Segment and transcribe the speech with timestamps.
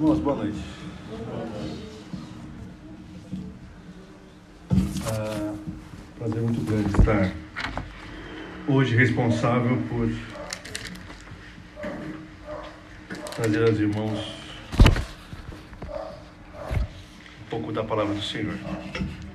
[0.00, 0.58] Irmãos, boa noite.
[5.06, 5.54] Ah,
[6.18, 7.30] prazer muito grande estar
[8.66, 10.08] hoje responsável por
[13.36, 14.34] trazer aos irmãos
[17.42, 18.56] um pouco da palavra do Senhor.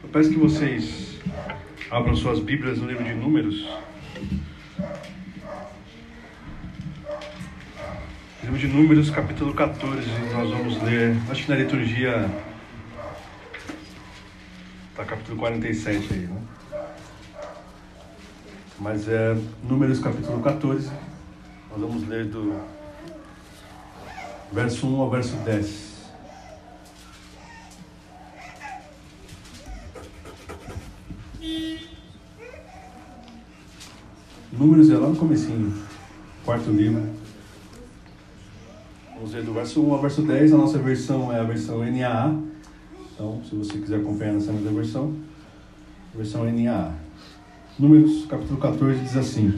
[0.02, 1.20] Eu peço que vocês
[1.92, 3.64] abram suas Bíblias no livro de Números.
[8.46, 12.30] Livro de Números, capítulo 14, nós vamos ler, acho que na liturgia
[14.92, 16.42] está capítulo 47 aí, né?
[18.80, 20.92] Mas é Números, capítulo 14,
[21.72, 22.62] nós vamos ler do
[24.54, 25.96] verso 1 ao verso 10.
[34.52, 35.84] Números é lá no comecinho,
[36.46, 37.25] quarto livro.
[39.26, 40.54] Vamos ler do verso 1 ao verso 10.
[40.54, 42.36] A nossa versão é a versão NAA.
[43.12, 45.14] Então, se você quiser acompanhar nessa mesma versão,
[46.14, 46.92] versão NAA.
[47.80, 49.52] Números, capítulo 14, diz assim: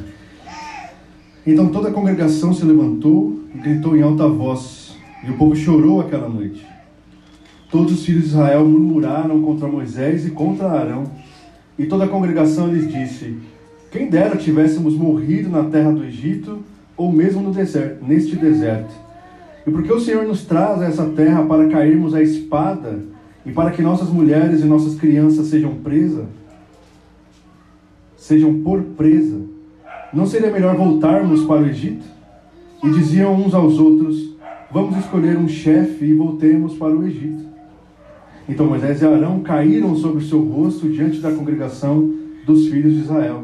[1.45, 4.95] Então toda a congregação se levantou e gritou em alta voz,
[5.27, 6.65] e o povo chorou aquela noite.
[7.69, 11.11] Todos os filhos de Israel murmuraram contra Moisés e contra Arão,
[11.77, 13.37] e toda a congregação lhes disse:
[13.91, 16.63] Quem dera tivéssemos morrido na terra do Egito,
[16.95, 19.06] ou mesmo no deserto, neste deserto.
[19.67, 22.99] E porque o Senhor nos traz a essa terra para cairmos à espada
[23.45, 26.25] e para que nossas mulheres e nossas crianças sejam presas,
[28.15, 29.41] sejam por presa,
[30.13, 32.05] não seria melhor voltarmos para o Egito?
[32.81, 34.37] E diziam uns aos outros:
[34.71, 37.45] Vamos escolher um chefe e voltemos para o Egito.
[38.47, 42.09] Então Moisés e Arão caíram sobre o seu rosto diante da congregação
[42.45, 43.43] dos filhos de Israel.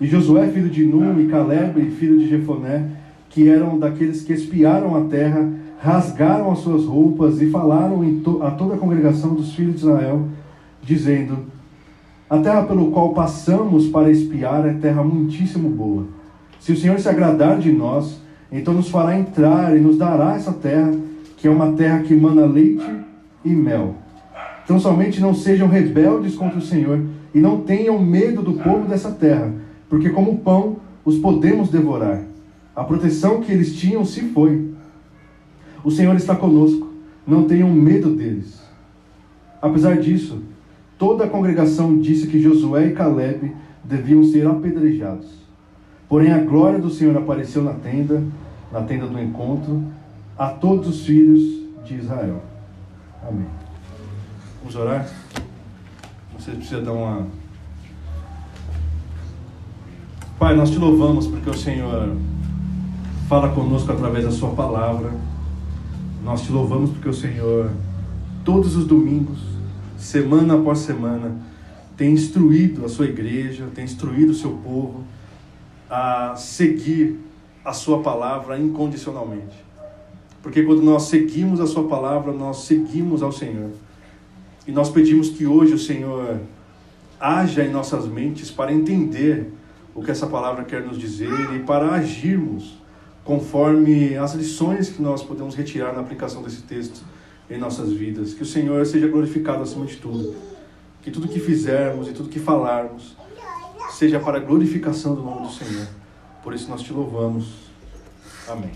[0.00, 2.97] E Josué, filho de Num, e Caleb, filho de Jefoné,
[3.30, 5.48] que eram daqueles que espiaram a terra,
[5.80, 8.02] rasgaram as suas roupas e falaram
[8.42, 10.26] a toda a congregação dos filhos de Israel,
[10.82, 11.38] dizendo:
[12.28, 16.04] A terra pelo qual passamos para espiar é terra muitíssimo boa.
[16.58, 18.20] Se o Senhor se agradar de nós,
[18.50, 20.92] então nos fará entrar e nos dará essa terra,
[21.36, 22.84] que é uma terra que mana leite
[23.44, 23.94] e mel.
[24.64, 27.00] Então somente não sejam rebeldes contra o Senhor
[27.34, 29.52] e não tenham medo do povo dessa terra,
[29.88, 32.22] porque como pão os podemos devorar.
[32.78, 34.70] A proteção que eles tinham se foi.
[35.82, 36.86] O Senhor está conosco,
[37.26, 38.62] não tenham medo deles.
[39.60, 40.44] Apesar disso,
[40.96, 43.52] toda a congregação disse que Josué e Caleb
[43.82, 45.26] deviam ser apedrejados.
[46.08, 48.22] Porém, a glória do Senhor apareceu na tenda,
[48.70, 49.82] na tenda do encontro,
[50.38, 51.40] a todos os filhos
[51.84, 52.40] de Israel.
[53.26, 53.48] Amém.
[54.60, 55.04] Vamos orar?
[56.38, 57.26] Você precisa dar uma.
[60.38, 62.16] Pai, nós te louvamos porque o Senhor
[63.28, 65.12] fala conosco através da Sua palavra.
[66.24, 67.70] Nós te louvamos porque o Senhor,
[68.42, 69.38] todos os domingos,
[69.98, 71.36] semana após semana,
[71.94, 75.04] tem instruído a sua igreja, tem instruído o seu povo
[75.90, 77.18] a seguir
[77.62, 79.62] a Sua palavra incondicionalmente.
[80.42, 83.72] Porque quando nós seguimos a Sua palavra, nós seguimos ao Senhor.
[84.66, 86.40] E nós pedimos que hoje o Senhor
[87.20, 89.52] haja em nossas mentes para entender
[89.94, 92.77] o que essa palavra quer nos dizer e para agirmos
[93.28, 97.02] conforme as lições que nós podemos retirar na aplicação desse texto
[97.50, 98.32] em nossas vidas.
[98.32, 100.34] Que o Senhor seja glorificado acima de tudo.
[101.02, 103.14] Que tudo que fizermos e tudo que falarmos
[103.90, 105.86] seja para a glorificação do nome do Senhor.
[106.42, 107.48] Por isso nós te louvamos.
[108.48, 108.70] Amém.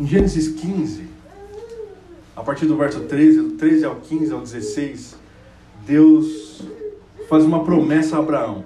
[0.00, 1.06] Em Gênesis 15,
[2.34, 5.16] a partir do verso 13, do 13 ao 15 ao 16,
[5.86, 6.62] Deus
[7.28, 8.64] faz uma promessa a Abraão.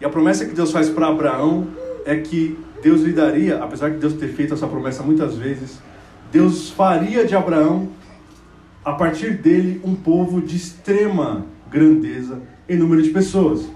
[0.00, 1.66] E a promessa que Deus faz para Abraão
[2.04, 5.80] é que Deus lhe daria, apesar de Deus ter feito essa promessa muitas vezes,
[6.30, 7.88] Deus faria de Abraão,
[8.84, 13.66] a partir dele, um povo de extrema grandeza em número de pessoas.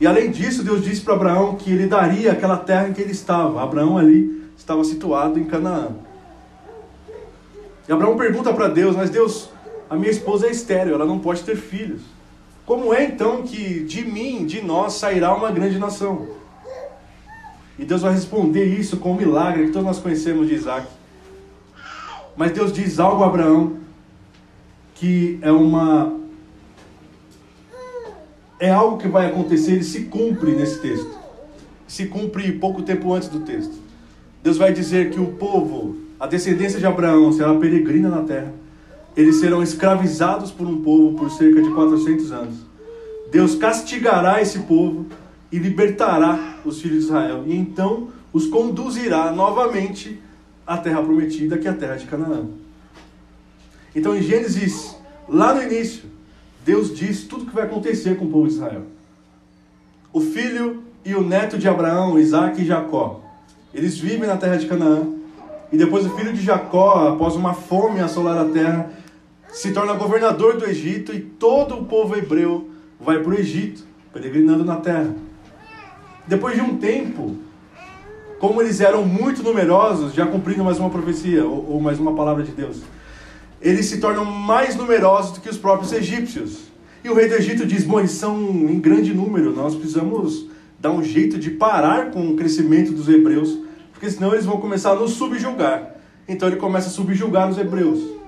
[0.00, 3.12] E além disso, Deus disse para Abraão que ele daria aquela terra em que ele
[3.12, 3.62] estava.
[3.62, 5.88] Abraão ali estava situado em Canaã.
[7.88, 9.50] E Abraão pergunta para Deus: Mas Deus,
[9.88, 12.02] a minha esposa é estéreo, ela não pode ter filhos.
[12.70, 16.28] Como é então que de mim, de nós, sairá uma grande nação?
[17.76, 20.86] E Deus vai responder isso com o um milagre que todos nós conhecemos de Isaac.
[22.36, 23.78] Mas Deus diz algo a Abraão
[24.94, 26.16] que é uma
[28.60, 31.18] é algo que vai acontecer e se cumpre nesse texto.
[31.88, 33.74] Se cumpre pouco tempo antes do texto.
[34.44, 38.59] Deus vai dizer que o povo, a descendência de Abraão, será peregrina na terra.
[39.16, 42.54] Eles serão escravizados por um povo por cerca de 400 anos.
[43.30, 45.06] Deus castigará esse povo
[45.52, 47.44] e libertará os filhos de Israel.
[47.46, 50.20] E então os conduzirá novamente
[50.66, 52.46] à terra prometida, que é a terra de Canaã.
[53.94, 54.96] Então em Gênesis,
[55.28, 56.04] lá no início,
[56.64, 58.82] Deus diz tudo o que vai acontecer com o povo de Israel.
[60.12, 63.20] O filho e o neto de Abraão, Isaac e Jacó,
[63.72, 65.08] eles vivem na terra de Canaã.
[65.72, 68.90] E depois o filho de Jacó, após uma fome assolar a terra,
[69.52, 72.70] se torna governador do Egito e todo o povo hebreu
[73.00, 75.14] vai para o Egito, peregrinando na terra.
[76.26, 77.36] Depois de um tempo,
[78.38, 82.42] como eles eram muito numerosos, já cumprindo mais uma profecia ou, ou mais uma palavra
[82.42, 82.78] de Deus,
[83.60, 86.70] eles se tornam mais numerosos do que os próprios egípcios.
[87.02, 90.46] E o rei do Egito diz: Bom, eles são em grande número, nós precisamos
[90.78, 93.58] dar um jeito de parar com o crescimento dos hebreus,
[93.92, 95.96] porque senão eles vão começar a nos subjugar.
[96.26, 98.19] Então ele começa a subjugar os hebreus.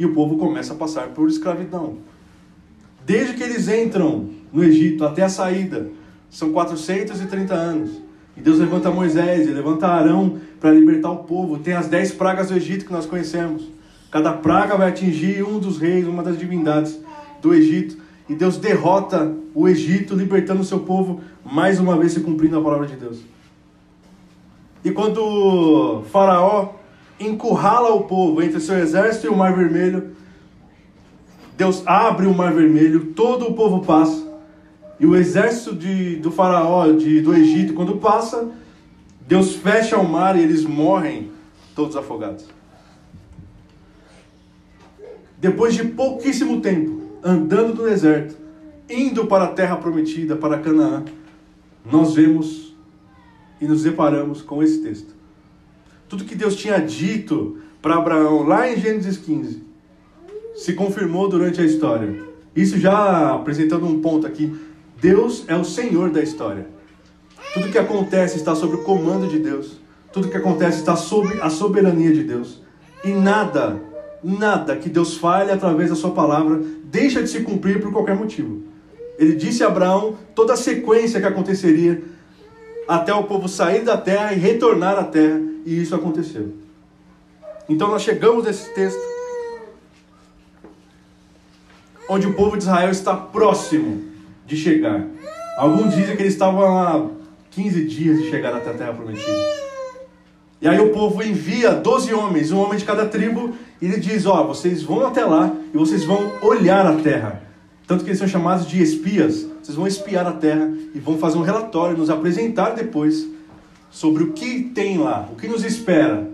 [0.00, 1.98] E o povo começa a passar por escravidão.
[3.04, 5.90] Desde que eles entram no Egito até a saída,
[6.30, 8.00] são 430 anos.
[8.34, 11.58] E Deus levanta Moisés levanta Arão para libertar o povo.
[11.58, 13.68] Tem as dez pragas do Egito que nós conhecemos.
[14.10, 16.98] Cada praga vai atingir um dos reis, uma das divindades
[17.42, 17.98] do Egito.
[18.26, 22.62] E Deus derrota o Egito, libertando o seu povo, mais uma vez se cumprindo a
[22.62, 23.18] palavra de Deus.
[24.82, 26.79] E quando Faraó
[27.20, 30.16] encurrala o povo entre seu exército e o Mar Vermelho,
[31.56, 34.28] Deus abre o Mar Vermelho, todo o povo passa.
[34.98, 38.50] E o exército de, do Faraó, de, do Egito, quando passa,
[39.26, 41.30] Deus fecha o mar e eles morrem
[41.74, 42.46] todos afogados.
[45.38, 48.36] Depois de pouquíssimo tempo, andando no deserto,
[48.88, 51.04] indo para a terra prometida, para Canaã,
[51.84, 52.74] nós vemos
[53.60, 55.19] e nos deparamos com esse texto.
[56.10, 59.62] Tudo que Deus tinha dito para Abraão lá em Gênesis 15
[60.56, 62.22] se confirmou durante a história.
[62.54, 64.52] Isso já apresentando um ponto aqui.
[65.00, 66.66] Deus é o Senhor da história.
[67.54, 69.80] Tudo que acontece está sob o comando de Deus.
[70.12, 72.60] Tudo que acontece está sob a soberania de Deus.
[73.04, 73.80] E nada
[74.22, 78.64] nada que Deus fale através da sua palavra deixa de se cumprir por qualquer motivo.
[79.16, 82.02] Ele disse a Abraão toda a sequência que aconteceria
[82.88, 86.54] até o povo sair da terra e retornar à terra, e isso aconteceu.
[87.68, 89.00] Então nós chegamos nesse texto
[92.08, 94.02] onde o povo de Israel está próximo
[94.44, 95.06] de chegar.
[95.56, 97.06] Alguns dizem que eles estavam há
[97.52, 99.60] 15 dias de chegar até a terra prometida.
[100.60, 104.26] E aí o povo envia 12 homens, um homem de cada tribo, e ele diz:
[104.26, 107.42] Ó, oh, vocês vão até lá e vocês vão olhar a terra.
[107.86, 109.46] Tanto que eles são chamados de espias.
[109.62, 113.26] Vocês vão espiar a terra e vão fazer um relatório, nos apresentar depois
[113.90, 116.30] sobre o que tem lá, o que nos espera.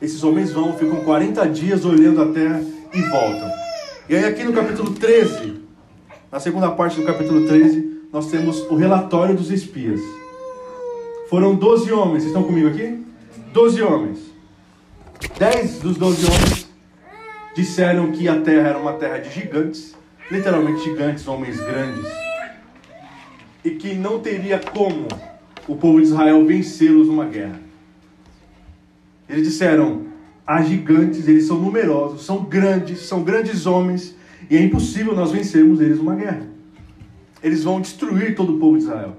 [0.00, 2.62] Esses homens vão, ficam 40 dias olhando a terra
[2.92, 3.50] e voltam.
[4.08, 5.54] E aí, aqui no capítulo 13,
[6.30, 10.00] na segunda parte do capítulo 13, nós temos o relatório dos espias.
[11.28, 13.04] Foram 12 homens, estão comigo aqui?
[13.52, 14.18] 12 homens.
[15.38, 16.68] Dez dos 12 homens
[17.54, 19.94] disseram que a terra era uma terra de gigantes,
[20.30, 22.06] literalmente gigantes, homens grandes,
[23.64, 25.08] e que não teria como
[25.68, 27.60] o povo de Israel vencê-los numa guerra.
[29.28, 30.06] Eles disseram:
[30.46, 34.14] há gigantes, eles são numerosos, são grandes, são grandes homens,
[34.48, 36.46] e é impossível nós vencermos eles numa guerra.
[37.42, 39.16] Eles vão destruir todo o povo de Israel.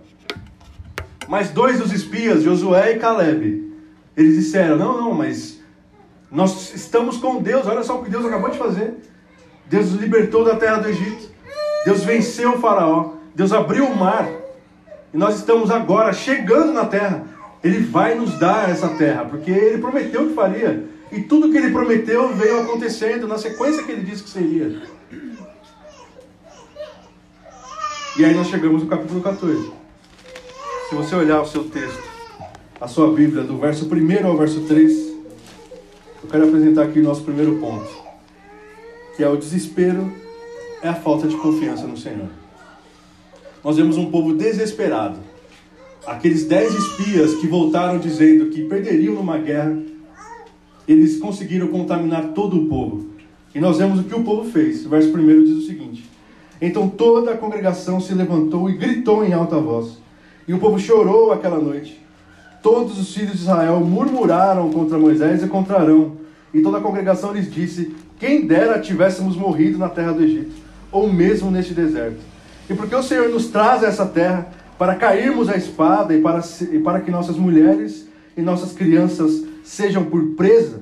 [1.27, 3.71] Mas dois dos espias, Josué e Caleb,
[4.15, 5.61] eles disseram: não, não, mas
[6.31, 8.95] nós estamos com Deus, olha só o que Deus acabou de fazer.
[9.69, 11.29] Deus nos libertou da terra do Egito,
[11.83, 14.29] Deus venceu o Faraó, Deus abriu o mar,
[15.13, 17.25] e nós estamos agora chegando na terra.
[17.63, 21.71] Ele vai nos dar essa terra, porque ele prometeu que faria, e tudo que ele
[21.71, 24.81] prometeu veio acontecendo na sequência que ele disse que seria.
[28.17, 29.71] E aí nós chegamos no capítulo 14.
[30.89, 32.03] Se você olhar o seu texto,
[32.79, 34.91] a sua Bíblia, do verso 1 ao verso 3,
[36.23, 37.89] eu quero apresentar aqui o nosso primeiro ponto,
[39.15, 40.11] que é o desespero,
[40.81, 42.29] é a falta de confiança no Senhor.
[43.63, 45.19] Nós vemos um povo desesperado.
[46.05, 49.77] Aqueles dez espias que voltaram dizendo que perderiam numa guerra,
[50.87, 53.07] eles conseguiram contaminar todo o povo.
[53.53, 54.85] E nós vemos o que o povo fez.
[54.85, 56.09] O verso 1 diz o seguinte:
[56.61, 59.97] Então toda a congregação se levantou e gritou em alta voz.
[60.47, 62.07] E o povo chorou aquela noite
[62.67, 66.17] todos os filhos de Israel murmuraram contra Moisés e contra Arão.
[66.53, 70.51] E toda a congregação lhes disse: Quem dera tivéssemos morrido na terra do Egito,
[70.91, 72.19] ou mesmo neste deserto.
[72.69, 74.47] E porque o Senhor nos traz a essa terra
[74.77, 80.05] para cairmos a espada e para, e para que nossas mulheres e nossas crianças sejam
[80.05, 80.81] por presa?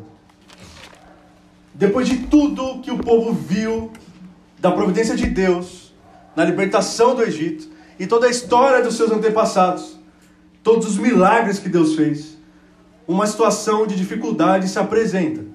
[1.74, 3.92] Depois de tudo que o povo viu
[4.60, 5.94] da providência de Deus
[6.36, 9.98] na libertação do Egito, e toda a história dos seus antepassados,
[10.62, 12.38] todos os milagres que Deus fez,
[13.08, 15.46] uma situação de dificuldade se apresenta.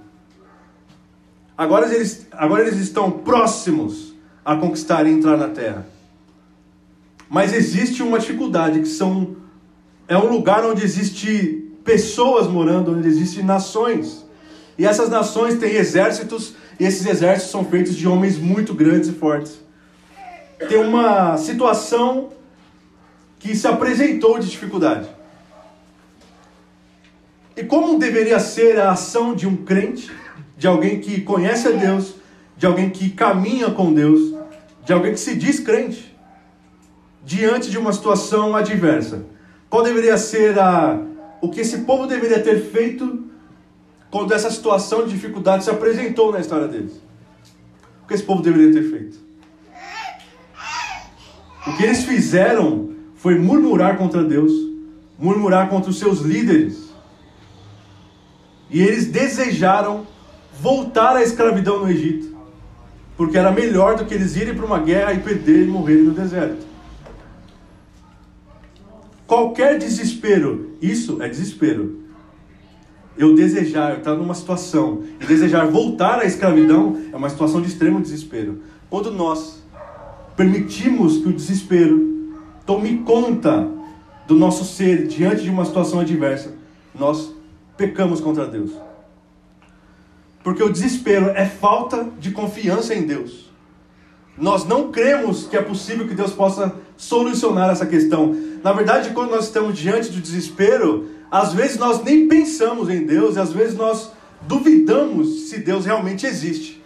[1.56, 5.86] Agora eles, agora eles estão próximos a conquistar e entrar na terra.
[7.30, 9.36] Mas existe uma dificuldade que são
[10.08, 14.26] é um lugar onde existe pessoas morando, onde existem nações.
[14.76, 19.12] E essas nações têm exércitos, e esses exércitos são feitos de homens muito grandes e
[19.12, 19.60] fortes.
[20.68, 22.30] Tem uma situação
[23.38, 25.08] que se apresentou de dificuldade.
[27.56, 30.10] E como deveria ser a ação de um crente,
[30.58, 32.14] de alguém que conhece a Deus,
[32.56, 34.34] de alguém que caminha com Deus,
[34.84, 36.09] de alguém que se diz crente,
[37.30, 39.24] diante de uma situação adversa?
[39.68, 41.00] Qual deveria ser a,
[41.40, 43.24] o que esse povo deveria ter feito
[44.10, 47.00] quando essa situação de dificuldade se apresentou na história deles?
[48.02, 49.16] O que esse povo deveria ter feito?
[51.68, 54.50] O que eles fizeram foi murmurar contra Deus,
[55.16, 56.90] murmurar contra os seus líderes.
[58.68, 60.04] E eles desejaram
[60.60, 62.36] voltar à escravidão no Egito,
[63.16, 66.10] porque era melhor do que eles irem para uma guerra e perderem e morrerem no
[66.10, 66.69] deserto.
[69.30, 72.00] Qualquer desespero, isso é desespero.
[73.16, 78.00] Eu desejar, estar numa situação e desejar voltar à escravidão é uma situação de extremo
[78.00, 78.60] desespero.
[78.90, 79.62] Quando nós
[80.36, 82.34] permitimos que o desespero
[82.66, 83.70] tome conta
[84.26, 86.52] do nosso ser diante de uma situação adversa,
[86.92, 87.32] nós
[87.76, 88.72] pecamos contra Deus.
[90.42, 93.48] Porque o desespero é falta de confiança em Deus.
[94.36, 98.36] Nós não cremos que é possível que Deus possa solucionar essa questão.
[98.62, 103.36] Na verdade, quando nós estamos diante do desespero, às vezes nós nem pensamos em Deus,
[103.36, 104.10] e às vezes nós
[104.42, 106.82] duvidamos se Deus realmente existe.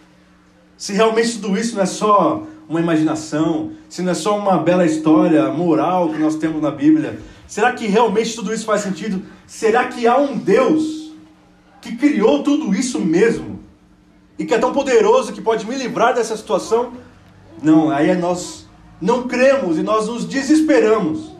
[0.77, 4.85] Se realmente tudo isso não é só uma imaginação, se não é só uma bela
[4.85, 7.19] história moral que nós temos na Bíblia.
[7.45, 9.21] Será que realmente tudo isso faz sentido?
[9.45, 11.11] Será que há um Deus
[11.81, 13.59] que criou tudo isso mesmo?
[14.39, 16.93] E que é tão poderoso que pode me livrar dessa situação?
[17.61, 18.64] Não, aí é nós
[19.01, 21.31] não cremos e nós nos desesperamos.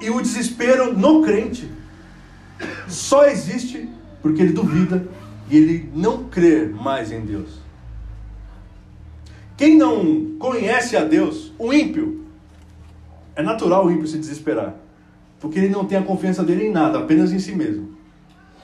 [0.00, 1.68] E o desespero no crente
[2.88, 3.88] só existe
[4.22, 5.06] porque ele duvida
[5.50, 7.58] e ele não crê mais em Deus.
[9.56, 12.24] Quem não conhece a Deus, o ímpio,
[13.34, 14.76] é natural o ímpio se desesperar,
[15.40, 17.96] porque ele não tem a confiança dele em nada, apenas em si mesmo.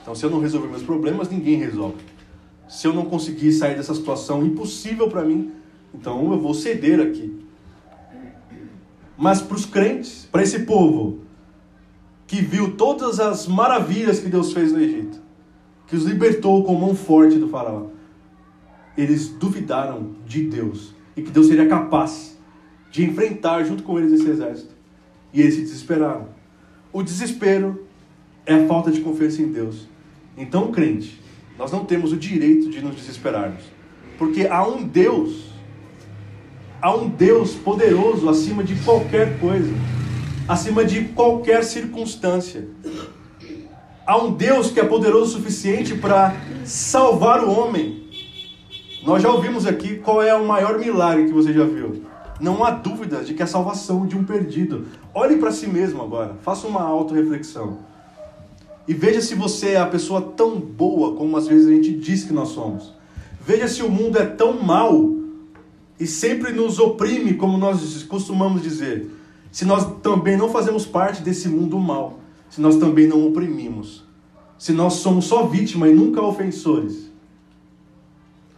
[0.01, 1.97] Então, se eu não resolver meus problemas, ninguém resolve.
[2.69, 5.53] Se eu não conseguir sair dessa situação impossível para mim,
[5.93, 7.44] então eu vou ceder aqui.
[9.17, 11.21] Mas para os crentes, para esse povo
[12.27, 15.21] que viu todas as maravilhas que Deus fez no Egito,
[15.87, 17.87] que os libertou com mão forte do faraó,
[18.97, 22.37] eles duvidaram de Deus e que Deus seria capaz
[22.91, 24.75] de enfrentar junto com eles esse exército.
[25.33, 26.29] E eles se desesperaram.
[26.93, 27.85] O desespero
[28.47, 29.89] é a falta de confiança em Deus.
[30.37, 31.21] Então, crente,
[31.59, 33.65] nós não temos o direito de nos desesperarmos,
[34.19, 35.54] porque há um Deus
[36.85, 39.73] Há um Deus poderoso acima de qualquer coisa,
[40.47, 42.69] acima de qualquer circunstância.
[44.07, 48.07] Há um Deus que é poderoso o suficiente para salvar o homem.
[49.03, 52.03] Nós já ouvimos aqui qual é o maior milagre que você já viu.
[52.39, 54.87] Não há dúvida de que é a salvação de um perdido.
[55.15, 57.79] Olhe para si mesmo agora, faça uma autorreflexão.
[58.87, 62.25] E veja se você é a pessoa tão boa como às vezes a gente diz
[62.25, 62.93] que nós somos.
[63.41, 65.24] Veja se o mundo é tão mau
[65.99, 69.11] e sempre nos oprime, como nós costumamos dizer,
[69.53, 72.19] se nós também não fazemos parte desse mundo mal,
[72.51, 74.05] se nós também não oprimimos,
[74.59, 77.11] se nós somos só vítima e nunca ofensores.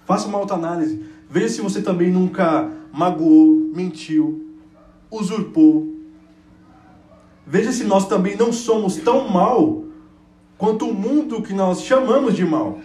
[0.06, 1.02] Faça uma autoanálise.
[1.28, 4.54] Veja se você também nunca magoou, mentiu,
[5.10, 5.92] usurpou.
[7.46, 9.84] Veja se nós também não somos tão mal
[10.56, 12.78] quanto o mundo que nós chamamos de mal.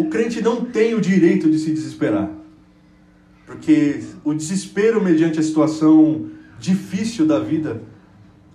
[0.00, 2.30] O crente não tem o direito de se desesperar.
[3.44, 7.82] Porque o desespero mediante a situação difícil da vida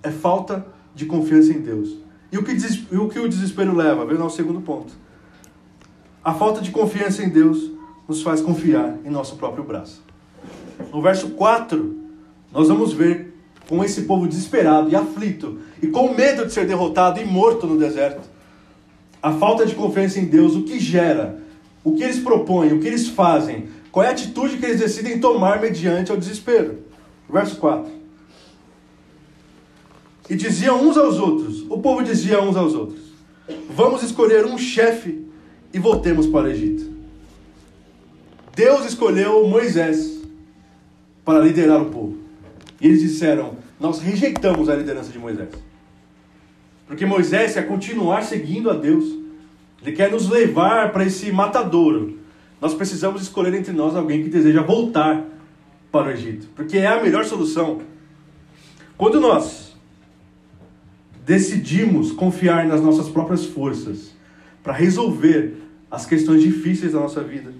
[0.02, 2.00] é falta de confiança em Deus.
[2.32, 2.58] E o que,
[2.92, 4.08] e o, que o desespero leva?
[4.08, 4.92] Vem ao segundo ponto.
[6.24, 7.70] A falta de confiança em Deus
[8.08, 10.04] nos faz confiar em nosso próprio braço.
[10.92, 11.96] No verso 4,
[12.52, 13.36] nós vamos ver
[13.70, 17.78] com esse povo desesperado e aflito e com medo de ser derrotado e morto no
[17.78, 18.34] deserto
[19.26, 21.40] a falta de confiança em Deus, o que gera,
[21.84, 25.20] o que eles propõem, o que eles fazem, qual é a atitude que eles decidem
[25.20, 26.82] tomar mediante o desespero.
[27.28, 27.92] Verso 4.
[30.30, 33.02] E diziam uns aos outros, o povo dizia uns aos outros:
[33.68, 35.26] Vamos escolher um chefe
[35.74, 36.94] e voltemos para o Egito.
[38.56, 40.22] Deus escolheu Moisés
[41.24, 42.16] para liderar o povo.
[42.80, 45.65] E eles disseram: Nós rejeitamos a liderança de Moisés.
[46.88, 49.06] Porque Moisés quer continuar seguindo a Deus.
[49.82, 52.20] Ele quer nos levar para esse matadouro.
[52.62, 55.24] Nós precisamos escolher entre nós alguém que deseja voltar
[55.92, 56.48] para o Egito.
[56.56, 57.82] Porque é a melhor solução.
[58.98, 59.76] Quando nós
[61.26, 64.16] decidimos confiar nas nossas próprias forças
[64.64, 65.58] para resolver
[65.90, 67.52] as questões difíceis da nossa vida,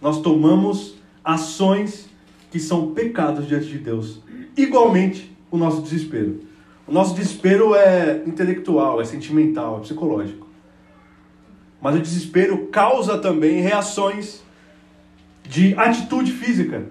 [0.00, 2.08] nós tomamos ações
[2.50, 4.20] que são pecados diante de Deus.
[4.56, 6.40] Igualmente, o nosso desespero.
[6.86, 10.46] O nosso desespero é intelectual, é sentimental, é psicológico.
[11.80, 14.42] Mas o desespero causa também reações
[15.42, 16.84] de atitude física.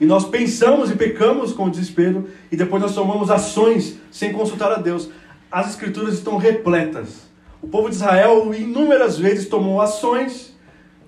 [0.00, 4.72] E nós pensamos e pecamos com o desespero e depois nós tomamos ações sem consultar
[4.72, 5.08] a Deus.
[5.50, 7.26] As escrituras estão repletas.
[7.62, 10.54] O povo de Israel inúmeras vezes tomou ações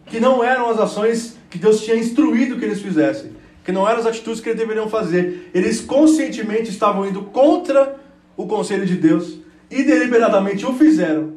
[0.07, 3.33] que não eram as ações que Deus tinha instruído que eles fizessem,
[3.69, 5.51] que não eram as atitudes que eles deveriam fazer.
[5.53, 8.01] Eles conscientemente estavam indo contra
[8.35, 11.35] o conselho de Deus e deliberadamente o fizeram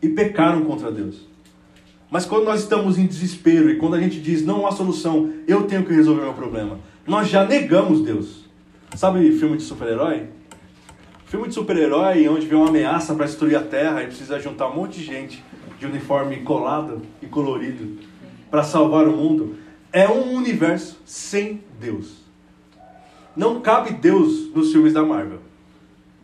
[0.00, 1.28] e pecaram contra Deus.
[2.10, 5.64] Mas quando nós estamos em desespero e quando a gente diz não há solução, eu
[5.64, 8.46] tenho que resolver meu problema, nós já negamos Deus.
[8.96, 10.22] Sabe filme de super-herói?
[11.26, 14.74] Filme de super-herói onde vem uma ameaça para destruir a Terra e precisa juntar um
[14.74, 15.44] monte de gente
[15.78, 17.98] de uniforme colado e colorido
[18.50, 19.67] para salvar o mundo,
[19.98, 22.18] é um universo sem Deus.
[23.34, 25.40] Não cabe Deus nos filmes da Marvel.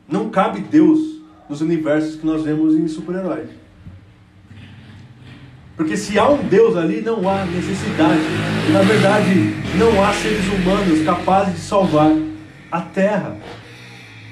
[0.09, 1.01] Não cabe Deus
[1.49, 3.51] nos universos que nós vemos em super-heróis.
[5.77, 8.21] Porque se há um Deus ali, não há necessidade.
[8.69, 9.35] E, na verdade,
[9.77, 12.13] não há seres humanos capazes de salvar
[12.71, 13.37] a terra.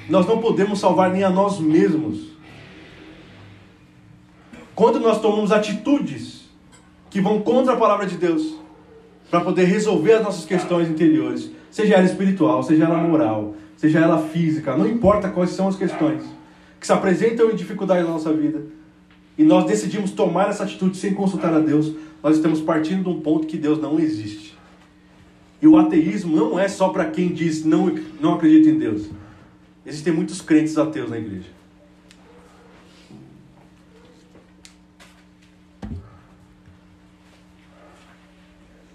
[0.07, 2.29] Nós não podemos salvar nem a nós mesmos.
[4.73, 6.49] Quando nós tomamos atitudes
[7.09, 8.62] que vão contra a palavra de Deus,
[9.33, 14.19] para poder resolver as nossas questões interiores, seja ela espiritual, seja ela moral, seja ela
[14.27, 16.21] física, não importa quais são as questões
[16.79, 18.61] que se apresentam em dificuldade na nossa vida,
[19.35, 23.21] e nós decidimos tomar essa atitude sem consultar a Deus, nós estamos partindo de um
[23.21, 24.55] ponto que Deus não existe.
[25.59, 29.09] E o ateísmo não é só para quem diz não, não acredita em Deus.
[29.83, 31.49] Existem muitos crentes ateus na igreja.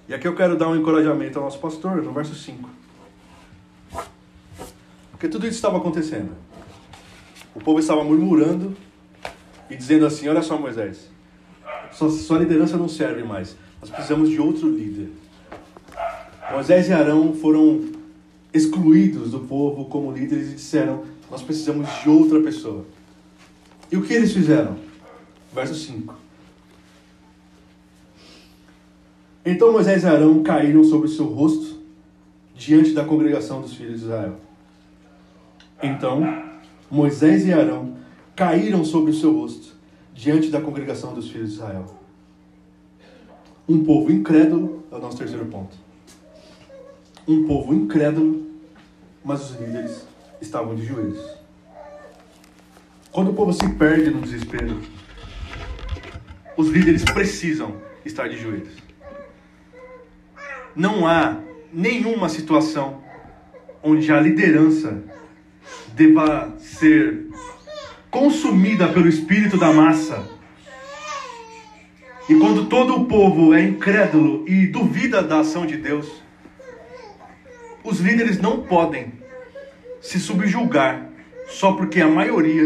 [0.08, 2.68] E aqui eu quero dar um encorajamento ao nosso pastor, no verso 5.
[5.10, 6.30] Porque tudo isso estava acontecendo.
[7.54, 8.74] O povo estava murmurando
[9.68, 11.10] e dizendo assim: Olha só, Moisés,
[11.92, 13.54] sua, sua liderança não serve mais.
[13.82, 15.10] Nós precisamos de outro líder.
[16.52, 17.84] Moisés e Arão foram
[18.54, 22.86] excluídos do povo como líderes e disseram: Nós precisamos de outra pessoa.
[23.92, 24.78] E o que eles fizeram?
[25.52, 26.27] Verso 5.
[29.44, 31.78] Então Moisés e Arão caíram sobre o seu rosto
[32.54, 34.36] diante da congregação dos filhos de Israel.
[35.82, 36.22] Então
[36.90, 37.96] Moisés e Arão
[38.34, 39.76] caíram sobre o seu rosto
[40.12, 41.86] diante da congregação dos filhos de Israel.
[43.68, 45.76] Um povo incrédulo é o nosso terceiro ponto.
[47.26, 48.46] Um povo incrédulo,
[49.24, 50.06] mas os líderes
[50.40, 51.38] estavam de joelhos.
[53.12, 54.80] Quando o povo se perde no desespero,
[56.56, 58.87] os líderes precisam estar de joelhos
[60.78, 61.36] não há
[61.72, 63.02] nenhuma situação
[63.82, 65.02] onde a liderança
[65.88, 67.26] deva ser
[68.08, 70.24] consumida pelo espírito da massa.
[72.28, 76.22] E quando todo o povo é incrédulo e duvida da ação de Deus,
[77.82, 79.12] os líderes não podem
[80.00, 81.08] se subjugar
[81.48, 82.64] só porque a maioria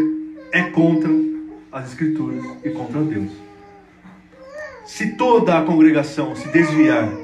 [0.52, 1.10] é contra
[1.70, 3.30] as Escrituras e contra Deus.
[4.84, 7.21] Se toda a congregação se desviar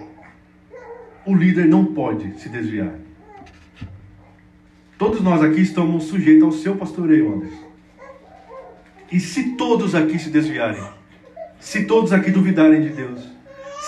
[1.28, 2.94] o líder não pode se desviar.
[4.96, 7.68] Todos nós aqui estamos sujeitos ao seu pastoreio, Anderson.
[9.12, 10.82] E se todos aqui se desviarem,
[11.60, 13.20] se todos aqui duvidarem de Deus,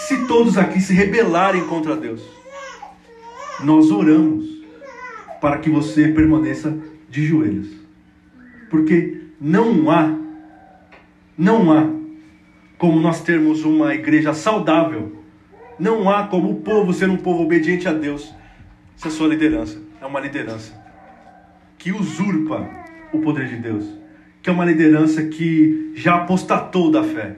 [0.06, 2.22] se todos aqui se rebelarem contra Deus,
[3.64, 4.44] nós oramos
[5.40, 6.76] para que você permaneça
[7.08, 7.68] de joelhos.
[8.68, 10.14] Porque não há,
[11.38, 11.88] não há
[12.76, 15.19] como nós termos uma igreja saudável
[15.80, 18.32] não há como o povo ser um povo obediente a Deus
[18.96, 20.78] se a sua liderança é uma liderança
[21.78, 22.68] que usurpa
[23.12, 23.84] o poder de Deus,
[24.42, 27.36] que é uma liderança que já apostatou da fé.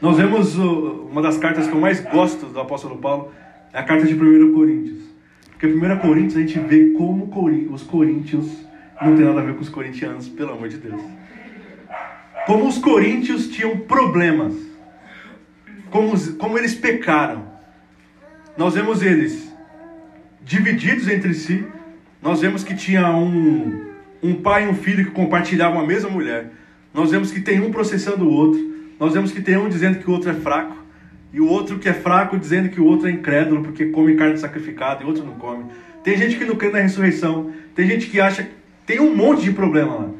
[0.00, 3.32] Nós vemos uma das cartas que eu mais gosto do apóstolo Paulo,
[3.72, 4.98] é a carta de 1 Coríntios.
[5.50, 7.30] Porque 1 Coríntios a gente vê como
[7.72, 8.46] os coríntios
[9.00, 11.00] não tem nada a ver com os corintianos, pelo amor de Deus.
[12.46, 14.69] Como os coríntios tinham problemas
[15.90, 17.44] como, como eles pecaram.
[18.56, 19.50] Nós vemos eles
[20.42, 21.64] divididos entre si.
[22.22, 23.86] Nós vemos que tinha um,
[24.22, 26.50] um pai e um filho que compartilhavam a mesma mulher.
[26.92, 28.60] Nós vemos que tem um processando o outro.
[28.98, 30.76] Nós vemos que tem um dizendo que o outro é fraco.
[31.32, 34.36] E o outro que é fraco dizendo que o outro é incrédulo porque come carne
[34.36, 35.66] sacrificada e o outro não come.
[36.02, 37.52] Tem gente que não crê na ressurreição.
[37.74, 38.48] Tem gente que acha.
[38.84, 40.10] Tem um monte de problema lá.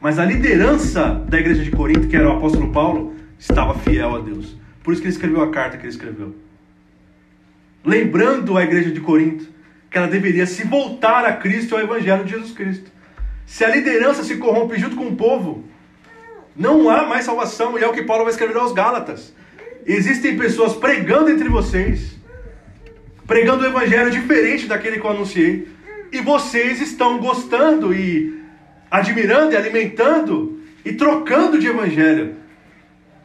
[0.00, 4.18] Mas a liderança da igreja de Corinto, que era o apóstolo Paulo, estava fiel a
[4.18, 4.59] Deus.
[4.82, 6.34] Por isso que ele escreveu a carta que ele escreveu.
[7.84, 9.48] Lembrando a igreja de Corinto
[9.90, 12.90] que ela deveria se voltar a Cristo e ao Evangelho de Jesus Cristo.
[13.44, 15.64] Se a liderança se corrompe junto com o povo,
[16.54, 19.34] não há mais salvação, e é o que Paulo vai escrever aos Gálatas.
[19.84, 22.16] Existem pessoas pregando entre vocês,
[23.26, 25.68] pregando o evangelho diferente daquele que eu anunciei,
[26.12, 28.40] e vocês estão gostando e
[28.90, 32.36] admirando e alimentando e trocando de evangelho.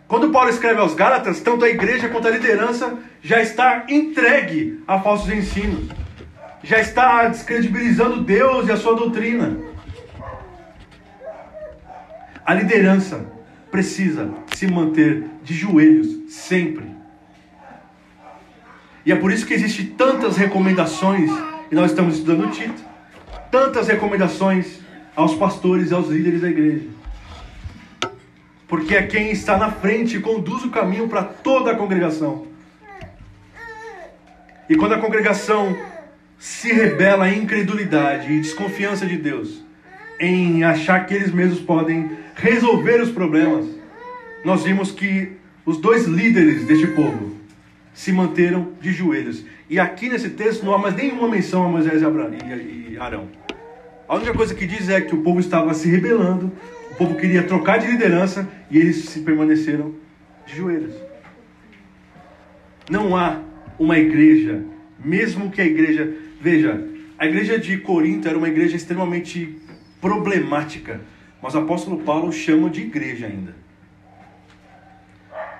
[0.07, 4.99] Quando Paulo escreve aos Gálatas, tanto a igreja quanto a liderança já está entregue a
[4.99, 5.89] falsos ensinos,
[6.63, 9.57] já está descredibilizando Deus e a sua doutrina.
[12.45, 13.25] A liderança
[13.71, 16.85] precisa se manter de joelhos sempre.
[19.03, 21.31] E é por isso que existem tantas recomendações,
[21.71, 22.81] e nós estamos estudando o Tito,
[23.51, 24.79] tantas recomendações
[25.15, 26.94] aos pastores e aos líderes da igreja.
[28.67, 32.47] Porque é quem está na frente e conduz o caminho para toda a congregação.
[34.67, 35.77] E quando a congregação
[36.39, 39.63] se rebela em incredulidade e desconfiança de Deus,
[40.19, 43.65] em achar que eles mesmos podem resolver os problemas,
[44.43, 45.33] nós vimos que
[45.65, 47.35] os dois líderes deste povo
[47.93, 49.45] se manteram de joelhos.
[49.69, 53.27] E aqui nesse texto não há mais nenhuma menção a Moisés e Arão.
[54.07, 56.51] A única coisa que diz é que o povo estava se rebelando,
[56.95, 59.93] o povo queria trocar de liderança e eles se permaneceram
[60.45, 60.95] de joelhos.
[62.89, 63.41] Não há
[63.77, 64.63] uma igreja,
[65.03, 66.09] mesmo que a igreja.
[66.39, 69.57] Veja, a igreja de Corinto era uma igreja extremamente
[69.99, 71.01] problemática,
[71.41, 73.53] mas o apóstolo Paulo chama de igreja ainda.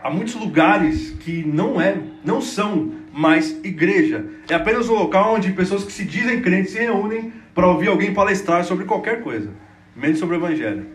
[0.01, 4.25] Há muitos lugares que não é, não são mais igreja.
[4.47, 8.13] É apenas um local onde pessoas que se dizem crentes se reúnem para ouvir alguém
[8.13, 9.49] palestrar sobre qualquer coisa,
[9.93, 10.94] menos sobre o evangelho.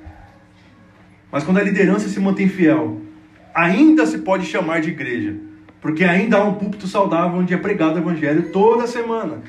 [1.31, 3.01] Mas quando a liderança se mantém fiel,
[3.55, 5.37] ainda se pode chamar de igreja,
[5.81, 9.43] porque ainda há um púlpito saudável onde é pregado o evangelho toda semana.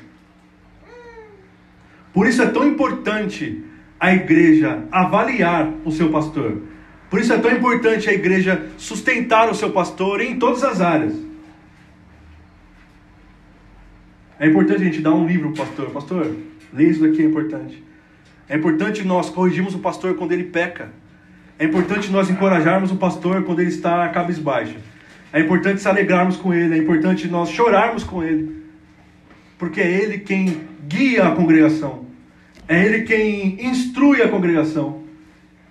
[2.12, 3.64] Por isso é tão importante
[3.98, 6.62] a igreja avaliar o seu pastor.
[7.08, 11.14] Por isso é tão importante a igreja sustentar o seu pastor em todas as áreas.
[14.38, 15.90] É importante a gente dar um livro para o pastor.
[15.90, 16.36] Pastor,
[16.72, 17.82] lê isso daqui, é importante.
[18.48, 20.90] É importante nós corrigirmos o pastor quando ele peca.
[21.58, 24.76] É importante nós encorajarmos o pastor ele está cabisbaixo.
[25.32, 26.74] É importante se alegrarmos com ele.
[26.74, 28.62] É importante nós chorarmos com ele.
[29.58, 32.02] Porque é ele quem guia a congregação.
[32.68, 35.02] É Ele quem instrui a congregação.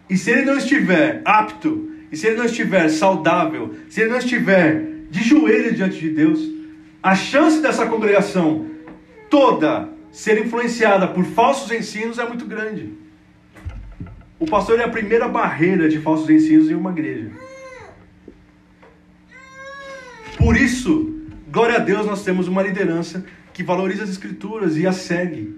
[0.09, 4.17] E se ele não estiver apto, e se ele não estiver saudável, se ele não
[4.17, 6.39] estiver de joelho diante de Deus,
[7.01, 8.67] a chance dessa congregação
[9.29, 12.93] toda ser influenciada por falsos ensinos é muito grande.
[14.41, 17.30] O pastor é a primeira barreira de falsos ensinos em uma igreja.
[20.36, 21.15] Por isso,
[21.51, 23.23] glória a Deus, nós temos uma liderança
[23.54, 25.56] que valoriza as escrituras e as segue.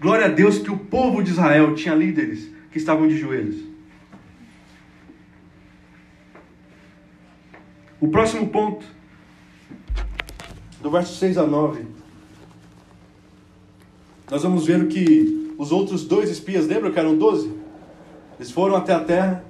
[0.00, 3.56] Glória a Deus que o povo de Israel tinha líderes que estavam de joelhos.
[8.00, 8.86] O próximo ponto,
[10.80, 11.82] do verso 6 a 9,
[14.30, 17.59] nós vamos ver que os outros dois espias, lembram que eram 12?
[18.40, 19.44] Eles foram até a terra,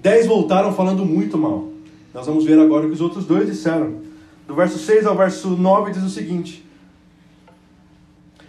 [0.00, 1.66] dez voltaram falando muito mal.
[2.14, 3.96] Nós vamos ver agora o que os outros dois disseram.
[4.46, 6.64] Do verso 6 ao verso 9 diz o seguinte: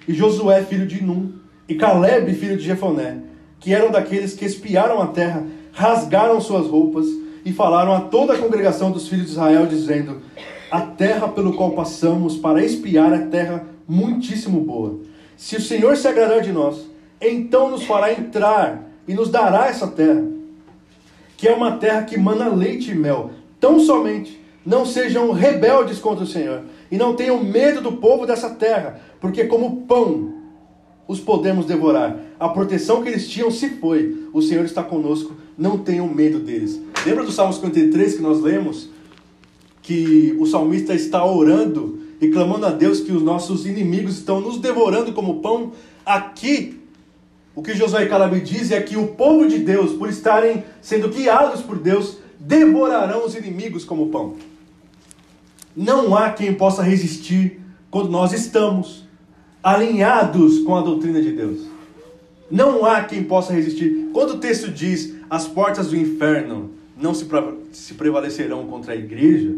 [0.07, 1.33] e Josué, filho de Num,
[1.67, 3.21] e Caleb, filho de Jefoné,
[3.59, 7.07] que eram daqueles que espiaram a terra, rasgaram suas roupas
[7.43, 10.21] e falaram a toda a congregação dos filhos de Israel, dizendo:
[10.69, 14.99] A terra pelo qual passamos para espiar é terra muitíssimo boa.
[15.35, 16.87] Se o Senhor se agradar de nós,
[17.19, 20.23] então nos fará entrar e nos dará essa terra,
[21.37, 23.31] que é uma terra que mana leite e mel.
[23.59, 28.49] Tão somente não sejam rebeldes contra o Senhor e não tenham medo do povo dessa
[28.49, 30.33] terra, porque como pão
[31.07, 32.17] os podemos devorar.
[32.39, 34.27] A proteção que eles tinham se foi.
[34.33, 36.81] O Senhor está conosco, não tenham medo deles.
[37.05, 38.89] Lembra do Salmo 53 que nós lemos?
[39.81, 44.57] Que o salmista está orando e clamando a Deus que os nossos inimigos estão nos
[44.57, 45.73] devorando como pão.
[46.05, 46.79] Aqui,
[47.55, 51.09] o que Josué e Caleb diz é que o povo de Deus, por estarem sendo
[51.09, 54.35] guiados por Deus, devorarão os inimigos como pão.
[55.75, 57.59] Não há quem possa resistir
[57.91, 59.05] quando nós estamos
[59.61, 61.61] alinhados com a doutrina de Deus.
[62.49, 64.09] Não há quem possa resistir.
[64.11, 67.27] Quando o texto diz as portas do inferno não se,
[67.71, 69.53] se prevalecerão contra a igreja,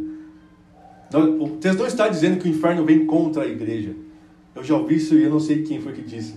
[1.14, 3.94] o texto não está dizendo que o inferno vem contra a igreja.
[4.54, 6.36] Eu já ouvi isso e eu não sei quem foi que disse.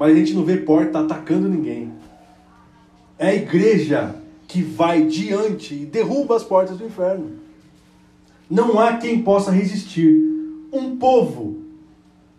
[0.00, 1.92] Mas a gente não vê porta atacando ninguém.
[3.18, 4.14] É a igreja
[4.48, 7.32] que vai diante e derruba as portas do inferno.
[8.48, 10.18] Não há quem possa resistir
[10.72, 11.58] um povo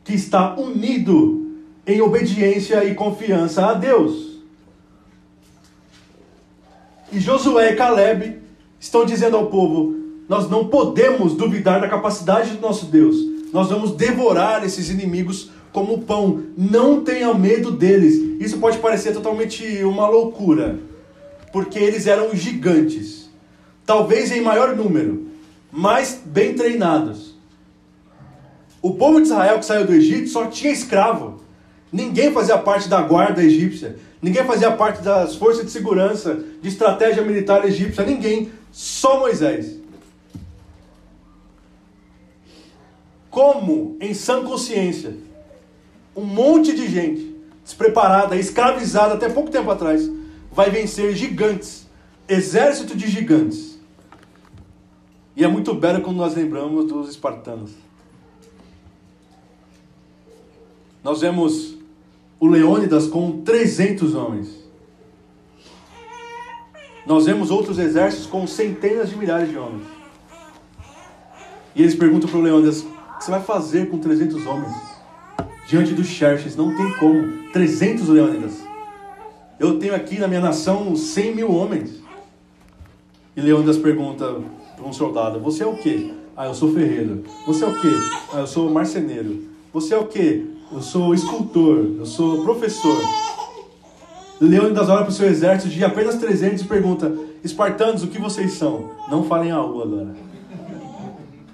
[0.03, 1.51] que está unido
[1.85, 4.39] em obediência e confiança a Deus.
[7.11, 8.39] E Josué e Caleb
[8.79, 9.95] estão dizendo ao povo:
[10.27, 13.17] nós não podemos duvidar da capacidade do nosso Deus.
[13.53, 16.43] Nós vamos devorar esses inimigos como pão.
[16.57, 18.15] Não tenha medo deles.
[18.39, 20.79] Isso pode parecer totalmente uma loucura,
[21.51, 23.29] porque eles eram gigantes,
[23.85, 25.27] talvez em maior número,
[25.71, 27.35] mas bem treinados.
[28.81, 31.39] O povo de Israel que saiu do Egito só tinha escravo.
[31.91, 33.97] Ninguém fazia parte da guarda egípcia.
[34.21, 38.03] Ninguém fazia parte das forças de segurança, de estratégia militar egípcia.
[38.03, 38.51] Ninguém.
[38.71, 39.77] Só Moisés.
[43.29, 45.15] Como, em sã consciência,
[46.15, 50.09] um monte de gente despreparada, escravizada até pouco tempo atrás,
[50.51, 51.87] vai vencer gigantes,
[52.27, 53.79] exército de gigantes.
[55.35, 57.71] E é muito belo quando nós lembramos dos espartanos.
[61.03, 61.77] nós vemos
[62.39, 64.61] o Leônidas com 300 homens.
[67.05, 69.85] Nós vemos outros exércitos com centenas de milhares de homens.
[71.75, 74.90] E eles perguntam para o Leônidas: o que você vai fazer com 300 homens?
[75.71, 77.49] Diante dos Xerxes, não tem como.
[77.53, 78.61] 300 Leônidas.
[79.57, 82.03] Eu tenho aqui na minha nação 100 mil homens.
[83.37, 84.35] E Leônidas pergunta
[84.75, 86.11] para um soldado: Você é o quê?
[86.35, 87.23] Ah, eu sou ferreiro.
[87.47, 87.87] Você é o quê?
[88.33, 89.45] Ah, eu sou marceneiro.
[89.71, 90.45] Você é o quê?
[90.73, 93.01] eu sou escultor, eu sou professor.
[94.41, 98.51] Leônidas olha para o seu exército de apenas 300 e pergunta: Espartanos, o que vocês
[98.55, 98.89] são?
[99.09, 100.13] Não falem a agora.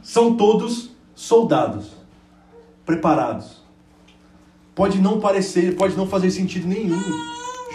[0.02, 1.92] São todos soldados,
[2.84, 3.67] preparados.
[4.78, 7.02] Pode não parecer, pode não fazer sentido nenhum.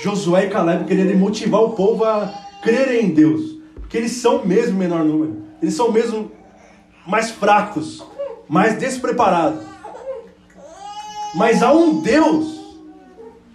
[0.00, 4.78] Josué e Caleb quererem motivar o povo a crerem em Deus, porque eles são mesmo
[4.78, 6.30] menor número, eles são mesmo
[7.04, 8.06] mais fracos,
[8.48, 9.64] mais despreparados.
[11.34, 12.60] Mas há um Deus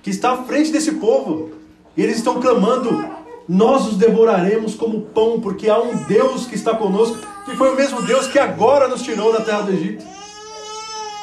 [0.03, 1.51] que está à frente desse povo.
[1.95, 3.05] E eles estão clamando:
[3.47, 7.75] Nós os devoraremos como pão, porque há um Deus que está conosco, que foi o
[7.77, 10.16] mesmo Deus que agora nos tirou da terra do Egito.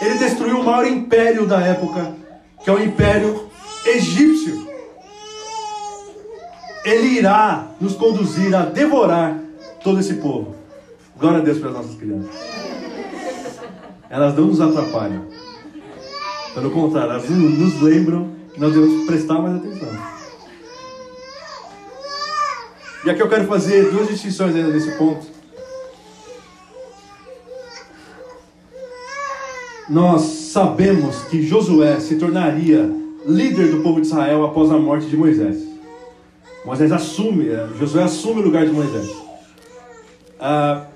[0.00, 2.14] Ele destruiu o maior império da época,
[2.62, 3.48] que é o império
[3.86, 4.68] egípcio.
[6.84, 9.38] Ele irá nos conduzir a devorar
[9.82, 10.54] todo esse povo.
[11.16, 12.30] Glória a Deus para as nossas crianças.
[14.10, 15.26] Elas não nos atrapalham.
[16.54, 19.88] Pelo contrário, elas nos lembram que nós devemos prestar mais atenção.
[23.04, 25.33] E aqui eu quero fazer duas distinções ainda nesse ponto.
[29.88, 32.90] Nós sabemos que Josué se tornaria
[33.26, 35.62] líder do povo de Israel após a morte de Moisés.
[36.64, 39.14] Moisés assume, é, Josué assume o lugar de Moisés.
[40.40, 40.86] Ah,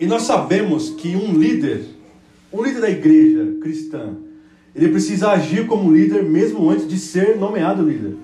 [0.00, 1.84] e nós sabemos que um líder,
[2.52, 4.14] um líder da igreja cristã,
[4.74, 8.16] ele precisa agir como líder mesmo antes de ser nomeado líder.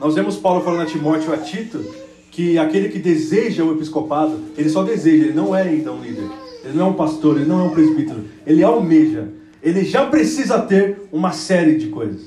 [0.00, 1.84] Nós vemos Paulo falando a Timóteo a Tito
[2.32, 6.28] que aquele que deseja o episcopado, ele só deseja, ele não é ainda um líder.
[6.66, 8.24] Ele não é um pastor, ele não é um presbítero.
[8.44, 9.28] Ele almeja.
[9.62, 12.22] Ele já precisa ter uma série de coisas.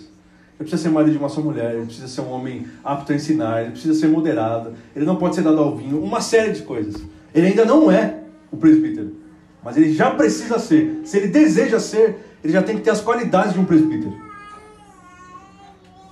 [0.60, 3.16] Ele precisa ser marido de uma só mulher, ele precisa ser um homem apto a
[3.16, 6.64] ensinar, ele precisa ser moderado, ele não pode ser dado ao vinho, uma série de
[6.64, 7.02] coisas.
[7.34, 8.20] Ele ainda não é
[8.52, 9.16] o presbítero,
[9.64, 11.02] mas ele já precisa ser.
[11.06, 14.14] Se ele deseja ser, ele já tem que ter as qualidades de um presbítero.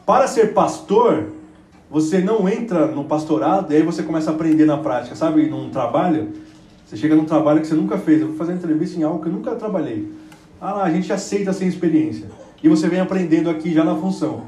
[0.05, 1.25] Para ser pastor,
[1.89, 5.49] você não entra no pastorado e aí você começa a aprender na prática, sabe?
[5.49, 6.31] Num trabalho,
[6.87, 8.21] você chega num trabalho que você nunca fez.
[8.21, 10.09] Eu vou fazer entrevista em algo que eu nunca trabalhei.
[10.59, 12.27] Ah lá, a gente aceita sem experiência.
[12.63, 14.43] E você vem aprendendo aqui já na função.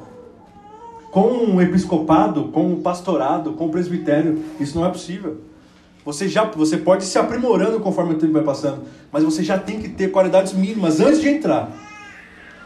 [1.11, 5.41] Com um episcopado, com um pastorado, com um presbitério, isso não é possível.
[6.05, 9.79] Você já você pode se aprimorando conforme o tempo vai passando, mas você já tem
[9.79, 11.69] que ter qualidades mínimas antes de entrar.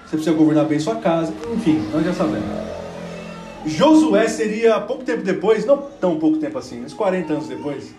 [0.06, 2.48] Você precisa governar bem sua casa, enfim, nós já sabemos.
[3.66, 7.96] Josué seria pouco tempo depois, não tão pouco tempo assim, uns 40 anos depois,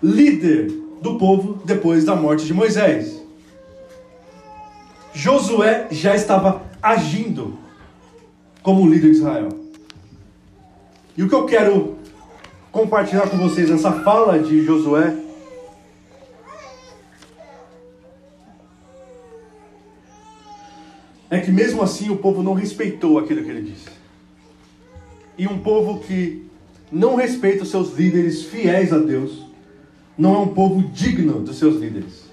[0.00, 3.22] líder do povo depois da morte de Moisés.
[5.12, 7.58] Josué já estava agindo
[8.62, 9.48] como líder de Israel.
[11.16, 11.96] E o que eu quero
[12.70, 15.16] compartilhar com vocês nessa fala de Josué
[21.30, 23.88] é que mesmo assim o povo não respeitou aquilo que ele disse.
[25.38, 26.46] E um povo que
[26.92, 29.45] não respeita os seus líderes fiéis a Deus
[30.16, 32.24] não é um povo digno dos seus líderes.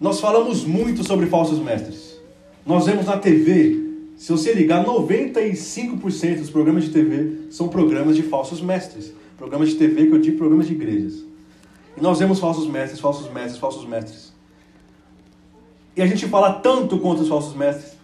[0.00, 2.16] Nós falamos muito sobre falsos mestres.
[2.64, 3.78] Nós vemos na TV,
[4.16, 9.12] se você ligar, 95% dos programas de TV são programas de falsos mestres.
[9.36, 11.24] Programas de TV que eu digo programas de igrejas.
[11.96, 14.32] E nós vemos falsos mestres, falsos mestres, falsos mestres.
[15.96, 17.98] E a gente fala tanto contra os falsos mestres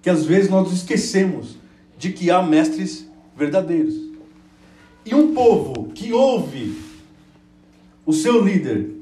[0.00, 1.56] que às vezes nós esquecemos
[1.98, 3.94] de que há mestres verdadeiros.
[5.04, 6.85] E um povo que ouve
[8.06, 8.94] o seu líder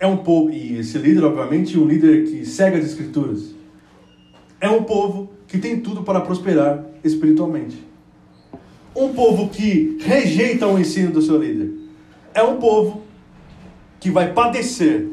[0.00, 3.54] é um povo, e esse líder, obviamente, um líder que segue as escrituras,
[4.60, 7.86] é um povo que tem tudo para prosperar espiritualmente.
[8.96, 11.72] Um povo que rejeita o ensino do seu líder
[12.34, 13.02] é um povo
[14.00, 15.06] que vai padecer,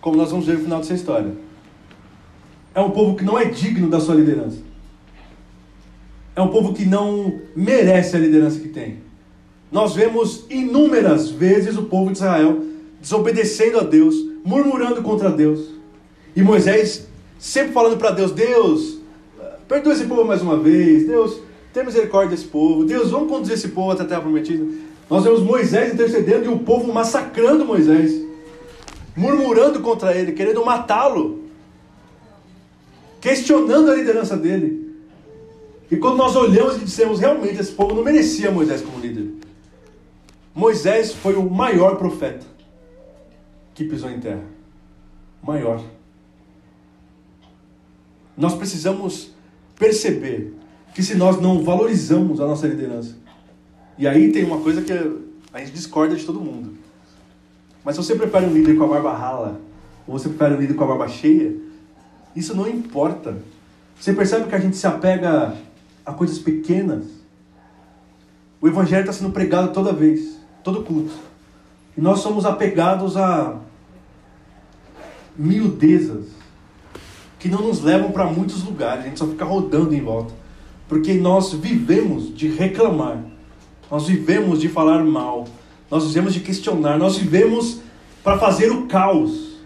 [0.00, 1.32] como nós vamos ver no final dessa história.
[2.74, 4.58] É um povo que não é digno da sua liderança.
[6.34, 9.09] É um povo que não merece a liderança que tem.
[9.70, 12.64] Nós vemos inúmeras vezes o povo de Israel
[13.00, 15.70] desobedecendo a Deus, murmurando contra Deus.
[16.34, 17.06] E Moisés
[17.38, 18.98] sempre falando para Deus: Deus,
[19.68, 21.06] perdoa esse povo mais uma vez.
[21.06, 21.40] Deus,
[21.72, 22.84] tenha misericórdia desse povo.
[22.84, 24.64] Deus, vamos conduzir esse povo até a terra prometida.
[25.08, 28.24] Nós vemos Moisés intercedendo e o povo massacrando Moisés,
[29.16, 31.40] murmurando contra ele, querendo matá-lo,
[33.20, 34.88] questionando a liderança dele.
[35.90, 39.39] E quando nós olhamos e dissemos, realmente esse povo não merecia Moisés como líder.
[40.60, 42.44] Moisés foi o maior profeta
[43.72, 44.44] que pisou em terra.
[45.42, 45.82] Maior.
[48.36, 49.30] Nós precisamos
[49.78, 50.54] perceber
[50.94, 53.16] que se nós não valorizamos a nossa liderança,
[53.96, 56.74] e aí tem uma coisa que a gente discorda de todo mundo.
[57.82, 59.58] Mas se você prefere um líder com a barba rala,
[60.06, 61.56] ou você prefere um líder com a barba cheia,
[62.36, 63.38] isso não importa.
[63.98, 65.56] Você percebe que a gente se apega
[66.04, 67.06] a coisas pequenas?
[68.60, 71.12] O evangelho está sendo pregado toda vez, todo culto.
[71.96, 73.58] E nós somos apegados a
[75.36, 76.26] miudezas
[77.38, 80.32] que não nos levam para muitos lugares, a gente só fica rodando em volta.
[80.86, 83.24] Porque nós vivemos de reclamar,
[83.90, 85.46] nós vivemos de falar mal,
[85.90, 87.80] nós vivemos de questionar, nós vivemos
[88.22, 89.56] para fazer o caos.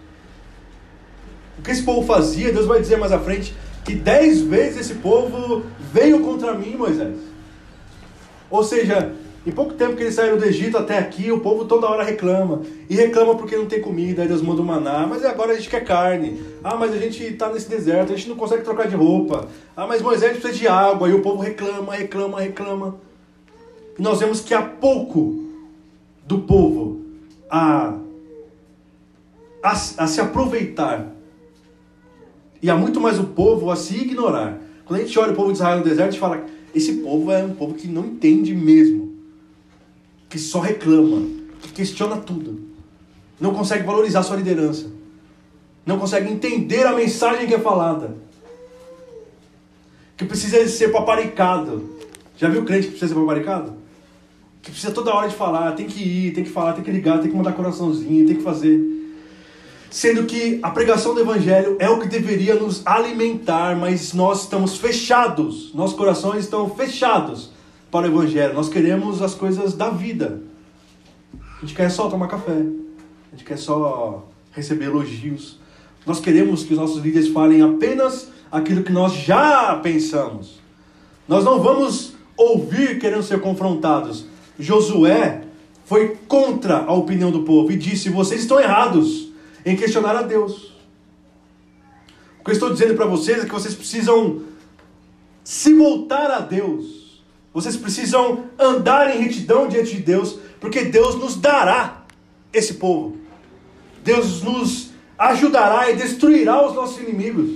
[1.59, 3.53] O que esse povo fazia, Deus vai dizer mais à frente,
[3.83, 7.17] que dez vezes esse povo veio contra mim, Moisés.
[8.49, 9.13] Ou seja,
[9.45, 12.63] em pouco tempo que eles saíram do Egito até aqui, o povo toda hora reclama.
[12.89, 15.05] E reclama porque não tem comida, aí Deus manda o maná.
[15.05, 16.41] Mas agora a gente quer carne.
[16.63, 19.47] Ah, mas a gente está nesse deserto, a gente não consegue trocar de roupa.
[19.77, 21.07] Ah, mas Moisés precisa de água.
[21.07, 22.95] E o povo reclama, reclama, reclama.
[23.99, 25.43] E nós vemos que há pouco
[26.25, 27.01] do povo
[27.47, 27.93] a,
[29.61, 31.13] a, a se aproveitar.
[32.63, 34.59] E há muito mais o povo a se ignorar.
[34.85, 37.31] Quando a gente olha o povo de Israel no deserto, a gente fala: esse povo
[37.31, 39.14] é um povo que não entende mesmo
[40.35, 41.25] que só reclama,
[41.61, 42.59] que questiona tudo,
[43.39, 44.91] não consegue valorizar sua liderança,
[45.85, 48.17] não consegue entender a mensagem que é falada,
[50.17, 51.89] que precisa ser paparicado.
[52.35, 53.75] Já viu crente que precisa ser paparicado?
[54.61, 57.21] Que precisa toda hora de falar, tem que ir, tem que falar, tem que ligar,
[57.21, 58.77] tem que mandar coraçãozinho, tem que fazer.
[59.89, 64.75] Sendo que a pregação do Evangelho é o que deveria nos alimentar, mas nós estamos
[64.75, 67.54] fechados, nossos corações estão fechados
[67.91, 68.53] para o Evangelho.
[68.53, 70.41] Nós queremos as coisas da vida.
[71.57, 72.51] A gente quer só tomar café.
[72.51, 75.59] A gente quer só receber elogios.
[76.05, 80.59] Nós queremos que os nossos líderes falem apenas aquilo que nós já pensamos.
[81.27, 84.25] Nós não vamos ouvir querendo ser confrontados.
[84.59, 85.43] Josué
[85.85, 89.31] foi contra a opinião do povo e disse: Vocês estão errados
[89.65, 90.73] em questionar a Deus.
[92.39, 94.43] O que eu estou dizendo para vocês é que vocês precisam
[95.43, 97.04] se voltar a Deus
[97.55, 102.03] vocês precisam andar em retidão diante de Deus, porque Deus nos dará
[102.51, 103.15] esse povo.
[104.03, 107.49] Deus nos ajudará e destruirá os nossos inimigos.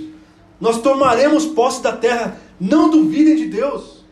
[0.58, 2.40] Nós tomaremos posse da terra.
[2.58, 4.02] Não duvidem de Deus.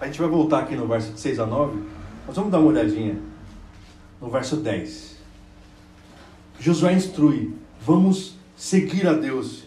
[0.00, 1.78] A gente vai voltar aqui no verso 6 a 9.
[2.26, 3.18] Nós vamos dar uma olhadinha
[4.22, 5.16] no verso 10.
[6.58, 7.52] Josué instrui:
[7.82, 9.65] vamos seguir a Deus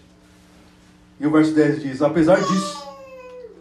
[1.19, 2.87] e o verso 10 diz: Apesar disso,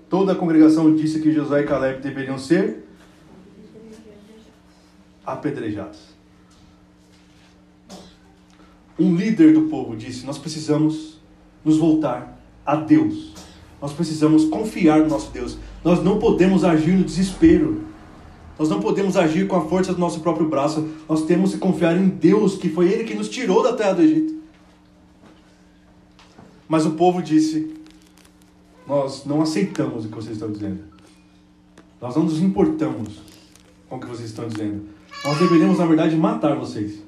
[0.08, 2.84] toda a congregação disse que Josué e Caleb deveriam ser
[5.26, 5.98] apedrejados.
[8.98, 11.18] Um líder do povo disse: Nós precisamos
[11.64, 13.34] nos voltar a Deus.
[13.80, 15.58] Nós precisamos confiar no nosso Deus.
[15.84, 17.84] Nós não podemos agir no desespero.
[18.58, 20.88] Nós não podemos agir com a força do nosso próprio braço.
[21.08, 24.02] Nós temos que confiar em Deus, que foi Ele que nos tirou da terra do
[24.02, 24.37] Egito.
[26.68, 27.74] Mas o povo disse:
[28.86, 30.84] Nós não aceitamos o que vocês estão dizendo.
[32.00, 33.20] Nós não nos importamos
[33.88, 34.82] com o que vocês estão dizendo.
[35.24, 37.02] Nós deveríamos, na verdade, matar vocês.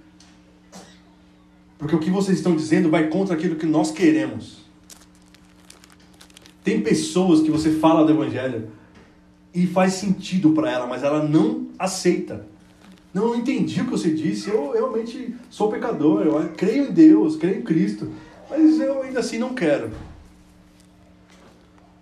[1.79, 4.59] Porque o que vocês estão dizendo vai contra aquilo que nós queremos.
[6.65, 8.69] Tem pessoas que você fala do Evangelho
[9.55, 12.47] e faz sentido para ela, mas ela não aceita.
[13.13, 17.37] Não, eu entendi o que você disse, eu realmente sou pecador, eu creio em Deus,
[17.37, 18.09] creio em Cristo,
[18.51, 19.91] mas eu ainda assim não quero.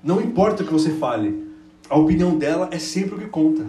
[0.03, 1.47] Não importa o que você fale,
[1.89, 3.67] a opinião dela é sempre o que conta.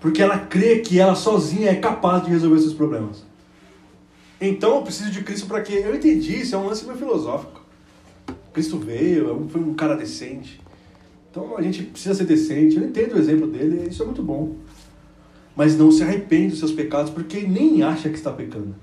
[0.00, 3.24] Porque ela crê que ela sozinha é capaz de resolver seus problemas.
[4.40, 5.82] Então eu preciso de Cristo para quê?
[5.84, 7.62] Eu entendi, isso é um lance meio filosófico.
[8.52, 10.60] Cristo veio, é foi um cara decente.
[11.30, 12.76] Então a gente precisa ser decente.
[12.76, 14.56] Eu entendo o exemplo dele, isso é muito bom.
[15.56, 18.74] Mas não se arrepende dos seus pecados porque nem acha que está pecando.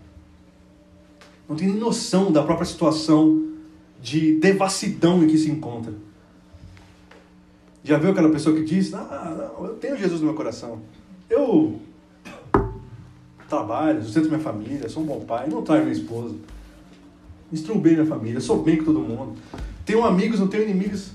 [1.52, 3.46] Não tem nem noção da própria situação
[4.02, 5.94] de devassidão em que se encontra.
[7.84, 10.80] Já viu aquela pessoa que diz: Ah, não, eu tenho Jesus no meu coração.
[11.30, 11.78] Eu
[13.50, 16.36] trabalho, sustento minha família, sou um bom pai, não traio minha esposa.
[17.52, 19.34] Instruo bem minha família, sou bem com todo mundo.
[19.86, 21.12] Tenho amigos, não tenho inimigos.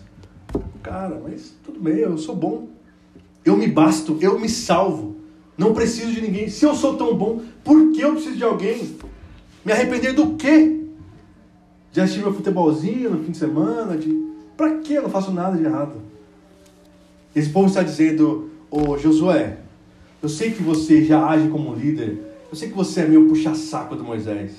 [0.82, 2.68] Cara, mas tudo bem, eu sou bom.
[3.42, 5.16] Eu me basto, eu me salvo.
[5.56, 6.50] Não preciso de ninguém.
[6.50, 8.98] Se eu sou tão bom, por que eu preciso de alguém?
[9.66, 10.78] Me arrepender do quê?
[11.90, 13.96] De assistir meu futebolzinho no fim de semana?
[13.96, 14.16] De...
[14.56, 15.94] Pra que eu não faço nada de errado?
[17.34, 19.58] Esse povo está dizendo, ô oh, Josué,
[20.22, 22.16] eu sei que você já age como líder.
[22.48, 24.52] Eu sei que você é meu puxa-saco do Moisés.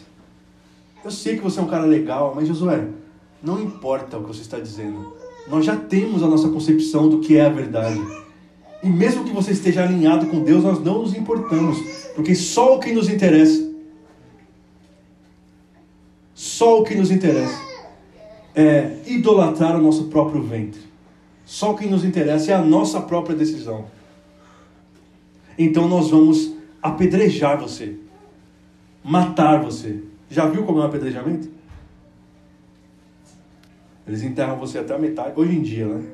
[1.06, 2.86] Eu sei que você é um cara legal, mas Josué,
[3.42, 5.14] não importa o que você está dizendo.
[5.48, 8.02] Nós já temos a nossa concepção do que é a verdade.
[8.84, 11.80] E mesmo que você esteja alinhado com Deus, nós não nos importamos,
[12.14, 13.67] porque só o que nos interessa,
[16.58, 17.62] só o que nos interessa
[18.56, 20.82] é idolatrar o nosso próprio ventre.
[21.46, 23.86] Só o que nos interessa é a nossa própria decisão.
[25.56, 28.00] Então nós vamos apedrejar você,
[29.04, 30.04] matar você.
[30.32, 31.48] Já viu como é um apedrejamento?
[34.08, 36.10] Eles enterram você até a metade, hoje em dia, né?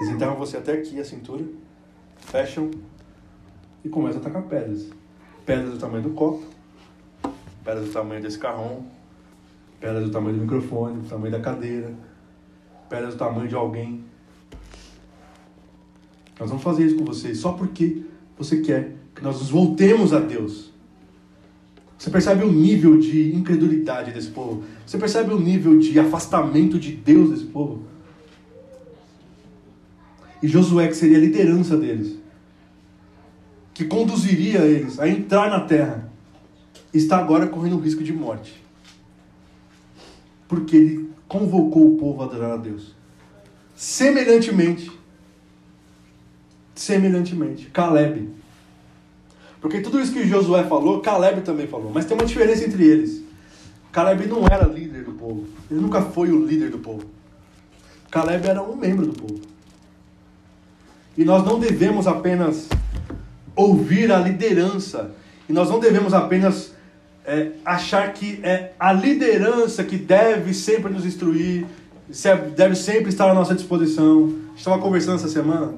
[0.00, 1.44] Eles enterram você até aqui, a cintura,
[2.16, 2.70] fecham
[3.84, 4.86] e começam a tacar pedras.
[5.44, 6.42] Pedras do tamanho do copo,
[7.62, 8.86] pedras do tamanho desse carrão,
[9.82, 11.92] pedras do tamanho do microfone, do tamanho da cadeira,
[12.88, 14.04] pedras do tamanho de alguém.
[16.38, 18.02] Nós vamos fazer isso com vocês só porque
[18.38, 20.70] você quer que nós nos voltemos a Deus.
[21.98, 24.62] Você percebe o nível de incredulidade desse povo?
[24.86, 27.82] Você percebe o nível de afastamento de Deus desse povo?
[30.40, 32.18] E Josué, que seria a liderança deles,
[33.74, 36.10] que conduziria eles a entrar na terra,
[36.94, 38.61] está agora correndo o risco de morte.
[40.52, 42.94] Porque ele convocou o povo a adorar a Deus.
[43.74, 44.92] Semelhantemente,
[46.74, 47.70] semelhantemente.
[47.70, 48.28] Caleb.
[49.62, 51.90] Porque tudo isso que Josué falou, Caleb também falou.
[51.90, 53.22] Mas tem uma diferença entre eles.
[53.90, 55.46] Caleb não era líder do povo.
[55.70, 57.06] Ele nunca foi o líder do povo.
[58.10, 59.40] Caleb era um membro do povo.
[61.16, 62.68] E nós não devemos apenas
[63.56, 65.14] ouvir a liderança.
[65.48, 66.71] E nós não devemos apenas
[67.26, 71.66] é, achar que é a liderança que deve sempre nos instruir,
[72.56, 74.32] deve sempre estar à nossa disposição.
[74.56, 75.74] Estava conversando essa semana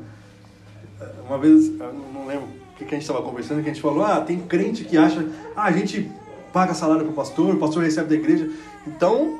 [1.26, 1.70] uma vez,
[2.12, 4.84] não lembro o que, a gente estava conversando, que a gente falou, ah, tem crente
[4.84, 5.26] que acha,
[5.56, 6.10] ah, a gente
[6.52, 8.50] paga salário para o pastor, o pastor recebe da igreja,
[8.86, 9.38] então,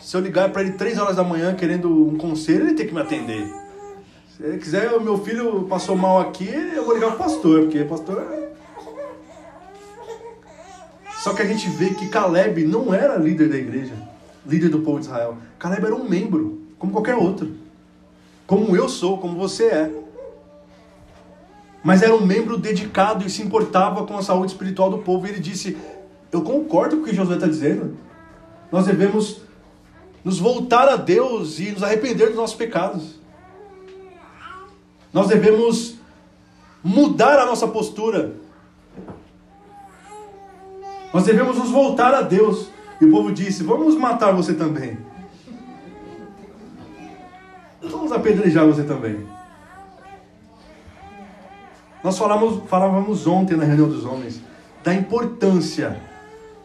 [0.00, 2.94] se eu ligar para ele três horas da manhã querendo um conselho, ele tem que
[2.94, 3.46] me atender.
[4.36, 7.80] Se ele quiser, meu filho passou mal aqui, eu vou ligar para o pastor, porque
[7.80, 8.47] o pastor é...
[11.28, 13.92] Só que a gente vê que Caleb não era líder da igreja,
[14.46, 15.36] líder do povo de Israel.
[15.58, 17.54] Caleb era um membro, como qualquer outro.
[18.46, 19.92] Como eu sou, como você é
[21.82, 25.26] mas era um membro dedicado e se importava com a saúde espiritual do povo.
[25.26, 25.76] E ele disse:
[26.30, 27.96] Eu concordo com o que Josué está dizendo.
[28.70, 29.40] Nós devemos
[30.24, 33.18] nos voltar a Deus e nos arrepender dos nossos pecados.
[35.12, 35.94] Nós devemos
[36.82, 38.34] mudar a nossa postura.
[41.12, 42.70] Nós devemos nos voltar a Deus.
[43.00, 44.98] E o povo disse: Vamos matar você também.
[47.82, 49.26] Vamos apedrejar você também.
[52.02, 54.40] Nós falamos, falávamos ontem na reunião dos homens
[54.84, 56.00] da importância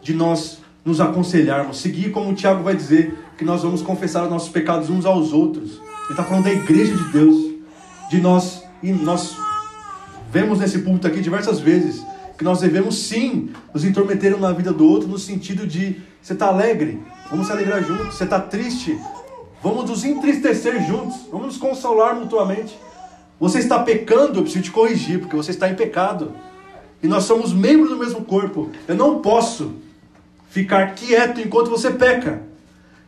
[0.00, 4.30] de nós nos aconselharmos, seguir como o Tiago vai dizer, que nós vamos confessar os
[4.30, 5.72] nossos pecados uns aos outros.
[5.72, 7.54] Ele está falando da igreja de Deus,
[8.10, 9.36] de nós e nós
[10.30, 12.04] vemos nesse púlpito aqui diversas vezes
[12.44, 16.48] que nós devemos sim nos intrometer na vida do outro no sentido de você está
[16.48, 19.00] alegre, vamos se alegrar juntos, você está triste,
[19.62, 22.78] vamos nos entristecer juntos, vamos nos consolar mutuamente.
[23.40, 26.34] Você está pecando, eu preciso te corrigir, porque você está em pecado.
[27.02, 28.70] E nós somos membros do mesmo corpo.
[28.86, 29.76] Eu não posso
[30.50, 32.42] ficar quieto enquanto você peca.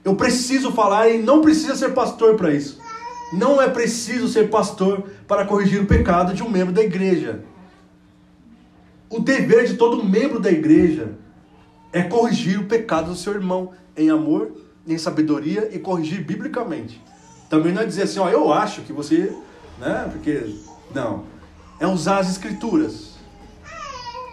[0.02, 2.80] Eu preciso falar e não precisa ser pastor para isso.
[3.34, 7.44] Não é preciso ser pastor para corrigir o pecado de um membro da igreja.
[9.08, 11.12] O dever de todo membro da igreja
[11.92, 14.52] é corrigir o pecado do seu irmão em amor,
[14.86, 17.00] em sabedoria e corrigir biblicamente.
[17.48, 19.34] Também não é dizer assim, ó, eu acho que você,
[19.78, 20.08] né?
[20.12, 20.54] Porque
[20.94, 21.24] não,
[21.78, 23.14] é usar as escrituras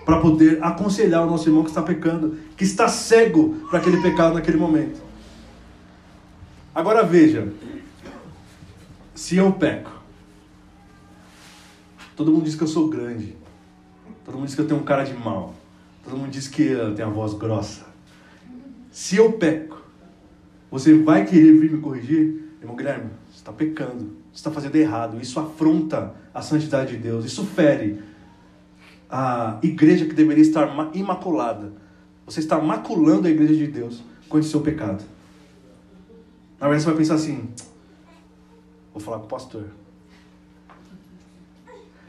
[0.05, 4.33] para poder aconselhar o nosso irmão que está pecando, que está cego para aquele pecado
[4.33, 5.01] naquele momento.
[6.75, 7.53] Agora veja,
[9.13, 9.91] se eu peco,
[12.15, 13.37] todo mundo diz que eu sou grande,
[14.25, 15.53] todo mundo diz que eu tenho um cara de mal,
[16.03, 17.85] todo mundo diz que eu tenho a voz grossa.
[18.91, 19.81] Se eu peco,
[20.69, 22.43] você vai querer vir me corrigir?
[22.61, 27.25] Irmão Guilherme, você está pecando, você está fazendo errado, isso afronta a santidade de Deus,
[27.25, 28.01] isso fere
[29.09, 31.73] a igreja que deveria estar imaculada.
[32.25, 35.03] Você está maculando a igreja de Deus com esse seu pecado.
[36.59, 37.49] Na verdade, você vai pensar assim:
[38.93, 39.65] vou falar com o pastor.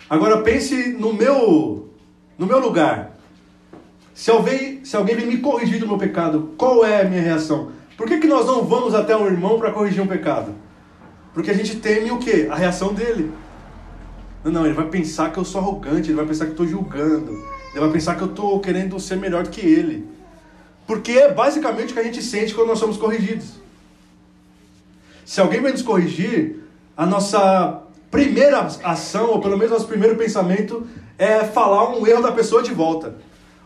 [0.09, 1.91] Agora pense no meu,
[2.39, 3.13] no meu lugar.
[4.15, 7.73] Se alguém, se alguém me corrigir do meu pecado, qual é a minha reação?
[7.97, 10.55] Por que, que nós não vamos até um irmão para corrigir um pecado?
[11.33, 12.49] Porque a gente teme o quê?
[12.51, 13.33] A reação dele.
[14.45, 16.67] Não, não, ele vai pensar que eu sou arrogante, ele vai pensar que eu estou
[16.67, 17.33] julgando,
[17.73, 20.07] ele vai pensar que eu estou querendo ser melhor do que ele.
[20.87, 23.55] Porque é basicamente o que a gente sente quando nós somos corrigidos.
[25.25, 26.63] Se alguém vem nos corrigir,
[26.97, 27.83] a nossa
[28.15, 30.87] primeira ação, ou pelo menos nosso primeiro pensamento,
[31.19, 33.17] é falar um erro da pessoa de volta.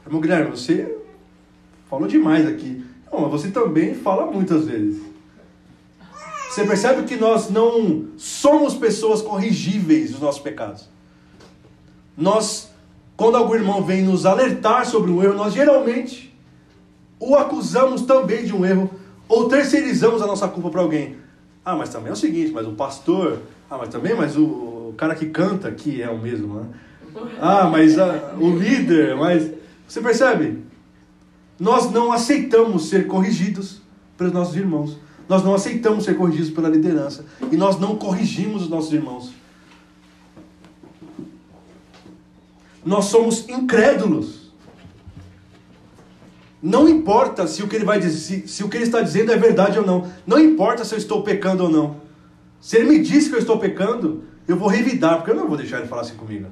[0.06, 0.96] Irmão Guilherme, você
[1.90, 2.82] falou demais aqui.
[3.12, 5.02] Não, mas você também fala muitas vezes.
[6.48, 10.88] Você percebe que nós não somos pessoas corrigíveis dos nossos pecados.
[12.16, 12.70] Nós,
[13.18, 16.34] quando algum irmão vem nos alertar sobre um erro, nós geralmente
[17.20, 18.90] o acusamos também de um erro
[19.28, 21.16] ou terceirizamos a nossa culpa para alguém.
[21.62, 24.94] Ah, mas também é o seguinte, mas o pastor, ah, mas também, mas o, o
[24.96, 26.66] cara que canta, que é o mesmo, né?
[27.40, 29.50] Ah, mas a, o líder, mas
[29.86, 30.62] você percebe?
[31.58, 33.80] Nós não aceitamos ser corrigidos
[34.16, 34.96] pelos nossos irmãos.
[35.28, 37.24] Nós não aceitamos ser corrigidos pela liderança.
[37.50, 39.32] E nós não corrigimos os nossos irmãos.
[42.84, 44.52] Nós somos incrédulos.
[46.62, 49.30] Não importa se o que ele vai dizer, se, se, o que ele está dizendo
[49.32, 50.10] é verdade ou não.
[50.26, 52.07] Não importa se eu estou pecando ou não.
[52.60, 55.56] Se ele me disse que eu estou pecando, eu vou revidar, porque eu não vou
[55.56, 56.46] deixar ele falar assim comigo.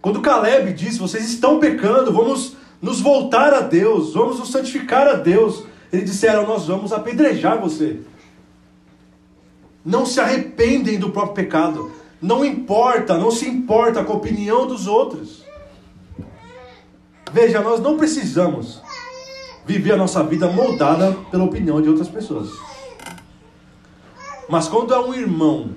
[0.00, 5.14] Quando Caleb disse, vocês estão pecando, vamos nos voltar a Deus, vamos nos santificar a
[5.14, 5.64] Deus.
[5.92, 8.00] Eles disseram: Nós vamos apedrejar você.
[9.84, 11.90] Não se arrependem do próprio pecado.
[12.20, 15.44] Não importa, não se importa com a opinião dos outros.
[17.32, 18.82] Veja, nós não precisamos
[19.64, 22.50] viver a nossa vida moldada pela opinião de outras pessoas.
[24.48, 25.70] Mas quando é um irmão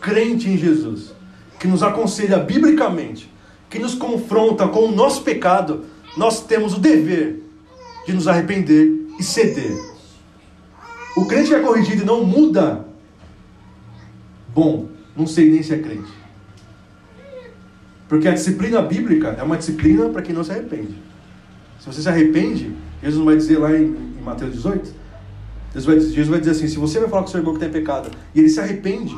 [0.00, 1.14] crente em Jesus,
[1.58, 3.32] que nos aconselha biblicamente,
[3.70, 5.84] que nos confronta com o nosso pecado,
[6.16, 7.42] nós temos o dever
[8.06, 9.74] de nos arrepender e ceder.
[11.16, 12.84] O crente que é corrigido e não muda,
[14.54, 16.12] bom, não sei nem se é crente.
[18.08, 20.94] Porque a disciplina bíblica é uma disciplina para quem não se arrepende.
[21.78, 24.92] Se você se arrepende, Jesus vai dizer lá em, em Mateus 18,
[25.74, 27.70] Jesus vai, Jesus vai dizer assim: se você vai falar com seu irmão que tem
[27.70, 29.14] pecado e ele se arrepende,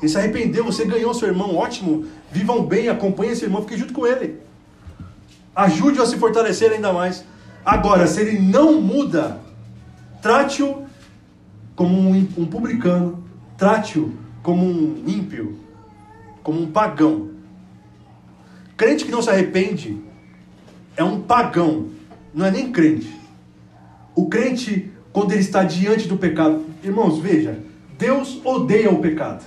[0.00, 3.92] ele se arrependeu, você ganhou seu irmão, ótimo, vivam bem, acompanhem esse irmão, fique junto
[3.92, 4.40] com ele.
[5.54, 7.24] Ajude-o a se fortalecer ainda mais.
[7.64, 9.40] Agora, se ele não muda,
[10.22, 10.86] trate-o
[11.76, 13.22] como um, um publicano,
[13.56, 14.12] trate-o
[14.42, 15.58] como um ímpio,
[16.42, 17.30] como um pagão.
[18.76, 20.00] Crente que não se arrepende
[20.96, 21.88] é um pagão,
[22.32, 23.12] não é nem crente.
[24.14, 27.58] O crente, quando ele está diante do pecado, irmãos, veja,
[27.98, 29.44] Deus odeia o pecado.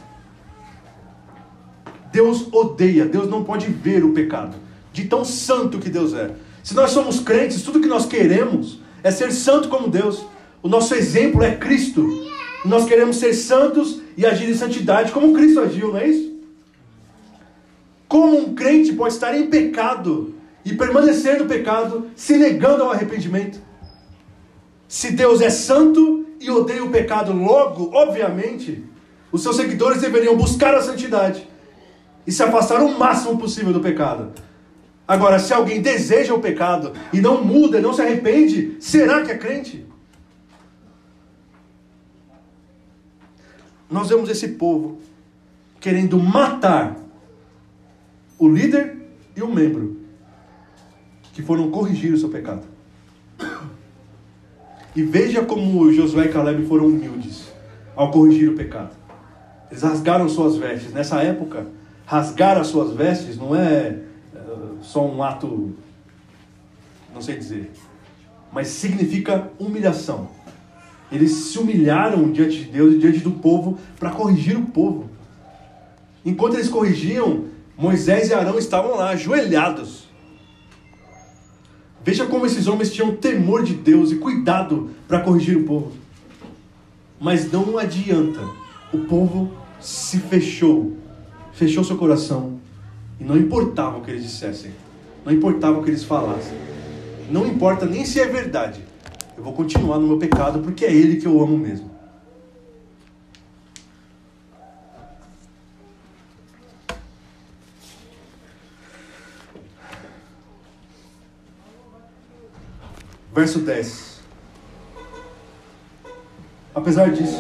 [2.11, 4.57] Deus odeia, Deus não pode ver o pecado,
[4.91, 6.31] de tão santo que Deus é.
[6.61, 10.25] Se nós somos crentes, tudo que nós queremos é ser santo como Deus.
[10.61, 12.05] O nosso exemplo é Cristo.
[12.65, 16.35] Nós queremos ser santos e agir em santidade como Cristo agiu, não é isso?
[18.09, 23.70] Como um crente pode estar em pecado e permanecer no pecado, se negando ao arrependimento?
[24.91, 28.83] Se Deus é santo e odeia o pecado, logo, obviamente,
[29.31, 31.47] os seus seguidores deveriam buscar a santidade
[32.27, 34.33] e se afastar o máximo possível do pecado.
[35.07, 39.37] Agora, se alguém deseja o pecado e não muda, não se arrepende, será que é
[39.37, 39.85] crente?
[43.89, 44.99] Nós vemos esse povo
[45.79, 46.97] querendo matar
[48.37, 50.01] o líder e o membro
[51.31, 52.70] que foram corrigir o seu pecado.
[54.95, 57.51] E veja como Josué e Caleb foram humildes
[57.95, 58.95] ao corrigir o pecado.
[59.69, 60.91] Eles rasgaram suas vestes.
[60.91, 61.67] Nessa época,
[62.05, 63.99] rasgar as suas vestes não é
[64.35, 65.73] uh, só um ato,
[67.13, 67.71] não sei dizer,
[68.51, 70.27] mas significa humilhação.
[71.09, 75.09] Eles se humilharam diante de Deus e diante do povo para corrigir o povo.
[76.25, 77.45] Enquanto eles corrigiam,
[77.77, 80.00] Moisés e Arão estavam lá, ajoelhados.
[82.03, 85.91] Veja como esses homens tinham temor de Deus e cuidado para corrigir o povo.
[87.19, 88.41] Mas não adianta,
[88.91, 90.97] o povo se fechou.
[91.53, 92.59] Fechou seu coração.
[93.19, 94.71] E não importava o que eles dissessem,
[95.23, 96.57] não importava o que eles falassem,
[97.29, 98.83] não importa nem se é verdade,
[99.37, 101.90] eu vou continuar no meu pecado porque é Ele que eu amo mesmo.
[113.33, 114.21] Verso 10.
[116.75, 117.37] Apesar disso,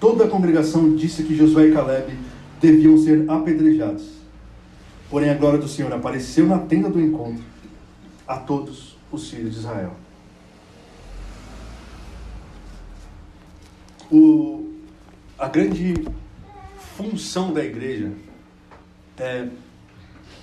[0.00, 2.18] toda a congregação disse que Josué e Caleb
[2.60, 4.04] deviam ser apedrejados.
[5.10, 7.44] Porém, a glória do Senhor apareceu na tenda do encontro
[8.26, 9.92] a todos os filhos de Israel.
[14.10, 14.72] O,
[15.38, 15.94] a grande
[16.96, 18.12] função da igreja
[19.18, 19.48] é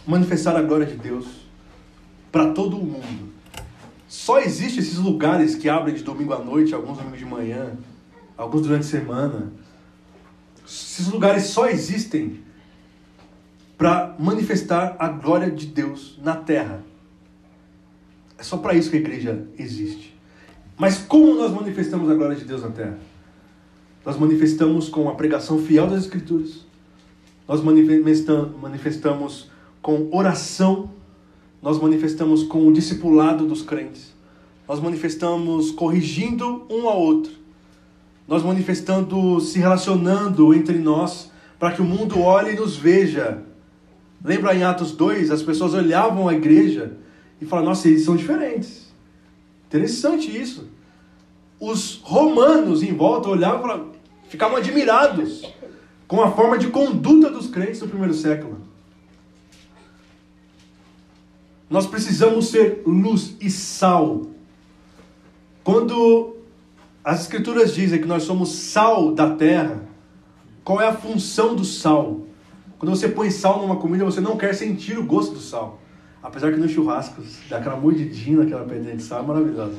[0.05, 1.28] manifestar a glória de Deus
[2.32, 3.39] para todo o mundo.
[4.10, 7.78] Só existem esses lugares que abrem de domingo à noite, alguns domingos de manhã,
[8.36, 9.53] alguns durante a semana,
[10.66, 12.41] esses lugares só existem
[13.78, 16.84] para manifestar a glória de Deus na terra.
[18.38, 20.18] É só para isso que a igreja existe.
[20.76, 22.97] Mas como nós manifestamos a glória de Deus na terra?
[24.05, 26.66] Nós manifestamos com a pregação fiel das Escrituras.
[27.47, 29.51] Nós manifestamos
[29.82, 30.97] com oração.
[31.62, 34.14] Nós manifestamos com o discipulado dos crentes.
[34.68, 37.39] Nós manifestamos corrigindo um ao outro
[38.30, 43.41] nós manifestando, se relacionando entre nós, para que o mundo olhe e nos veja.
[44.24, 46.95] Lembra em Atos 2, as pessoas olhavam a igreja
[47.41, 48.93] e falavam: Nossa, eles são diferentes.
[49.68, 50.68] Interessante isso.
[51.60, 53.88] Os romanos em volta olhavam
[54.24, 55.51] e ficavam admirados
[56.07, 58.59] com a forma de conduta dos crentes do primeiro século.
[61.70, 64.24] Nós precisamos ser luz e sal.
[65.63, 66.39] Quando
[67.03, 69.82] as Escrituras dizem que nós somos sal da terra.
[70.63, 72.22] Qual é a função do sal?
[72.78, 75.80] Quando você põe sal numa comida, você não quer sentir o gosto do sal.
[76.22, 79.78] Apesar que nos churrascos, daquela mordidinha naquela pedrinha de sal é maravilhosa.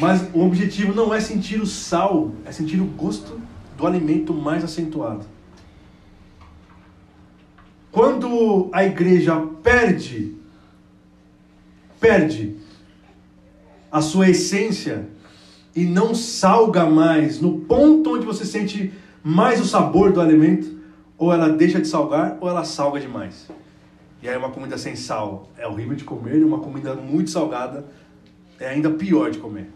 [0.00, 3.40] Mas o objetivo não é sentir o sal, é sentir o gosto
[3.76, 5.24] do alimento mais acentuado.
[7.94, 10.34] Quando a igreja perde,
[12.00, 12.56] perde
[13.90, 15.06] a sua essência
[15.76, 18.92] e não salga mais no ponto onde você sente
[19.22, 20.76] mais o sabor do alimento,
[21.16, 23.48] ou ela deixa de salgar ou ela salga demais.
[24.20, 27.84] E aí uma comida sem sal é horrível de comer, e uma comida muito salgada
[28.58, 29.70] é ainda pior de comer.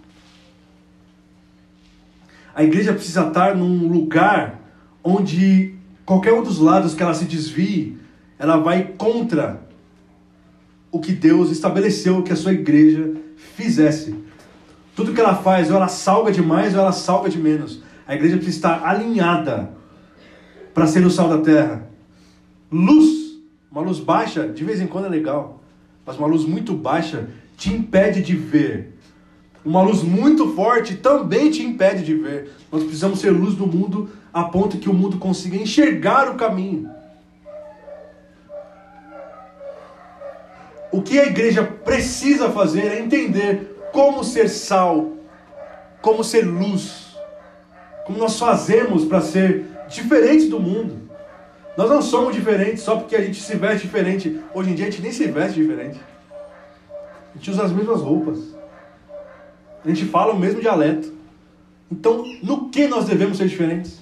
[2.53, 4.61] A igreja precisa estar num lugar
[5.05, 8.08] onde qualquer um dos lados que ela se desvie,
[8.39, 9.61] ela vai contra
[10.91, 14.14] o que Deus estabeleceu que a sua igreja fizesse.
[14.95, 17.82] Tudo que ela faz, ou ela salga demais ou ela salga de menos.
[18.07, 19.70] A igreja precisa estar alinhada
[20.72, 21.89] para ser o sal da terra.
[22.70, 23.39] Luz,
[23.70, 25.62] uma luz baixa, de vez em quando é legal,
[26.07, 28.95] mas uma luz muito baixa te impede de ver.
[29.64, 32.51] Uma luz muito forte também te impede de ver.
[32.72, 36.89] Nós precisamos ser luz do mundo a ponto que o mundo consiga enxergar o caminho.
[40.91, 45.12] O que a igreja precisa fazer é entender como ser sal,
[46.01, 47.16] como ser luz,
[48.07, 51.09] como nós fazemos para ser diferentes do mundo.
[51.76, 54.41] Nós não somos diferentes só porque a gente se veste diferente.
[54.55, 56.01] Hoje em dia a gente nem se veste diferente.
[57.34, 58.39] A gente usa as mesmas roupas.
[59.84, 61.12] A gente fala o mesmo dialeto.
[61.91, 64.01] Então, no que nós devemos ser diferentes?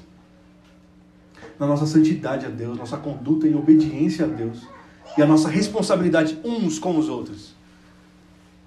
[1.59, 4.76] Na nossa santidade a Deus, nossa conduta em obediência a Deus
[5.17, 7.55] e a nossa responsabilidade uns com os outros.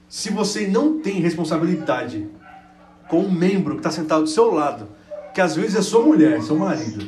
[0.07, 2.27] Se você não tem responsabilidade
[3.07, 4.87] com um membro que está sentado do seu lado,
[5.33, 7.07] que às vezes é sua mulher, seu marido,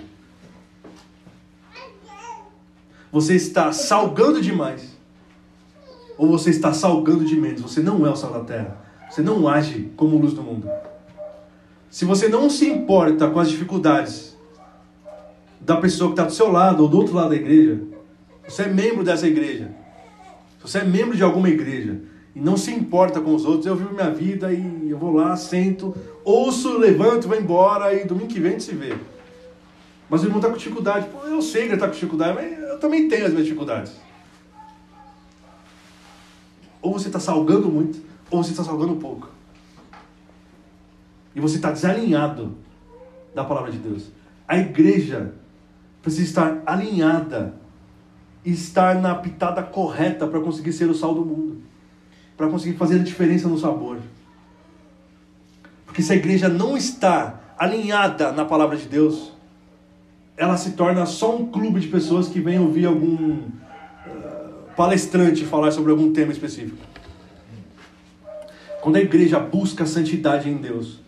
[3.12, 4.98] Você está salgando demais.
[6.18, 7.62] Ou você está salgando de menos.
[7.62, 8.78] Você não é o sal da terra.
[9.10, 10.70] Você não age como luz do mundo.
[11.90, 14.38] Se você não se importa com as dificuldades
[15.60, 17.82] da pessoa que está do seu lado ou do outro lado da igreja,
[18.52, 19.72] você é membro dessa igreja.
[20.58, 22.02] Se você é membro de alguma igreja
[22.36, 25.38] e não se importa com os outros, eu vivo minha vida e eu vou lá,
[25.38, 25.96] sento,
[26.26, 28.94] ouço, levanto, vou embora e domingo que vem a gente se vê.
[30.10, 31.08] Mas o irmão está com dificuldade.
[31.08, 33.94] Pô, eu sei que ele está com dificuldade, mas eu também tenho as minhas dificuldades.
[36.82, 39.30] Ou você está salgando muito, ou você está salgando pouco.
[41.34, 42.58] E você está desalinhado
[43.34, 44.12] da palavra de Deus.
[44.46, 45.34] A igreja
[46.02, 47.61] precisa estar alinhada
[48.46, 51.62] estar na pitada correta para conseguir ser o sal do mundo,
[52.36, 53.98] para conseguir fazer a diferença no sabor.
[55.86, 59.32] Porque se a igreja não está alinhada na palavra de Deus,
[60.36, 63.52] ela se torna só um clube de pessoas que vêm ouvir algum uh,
[64.76, 66.78] palestrante falar sobre algum tema específico.
[68.82, 71.00] Quando a igreja busca a santidade em Deus,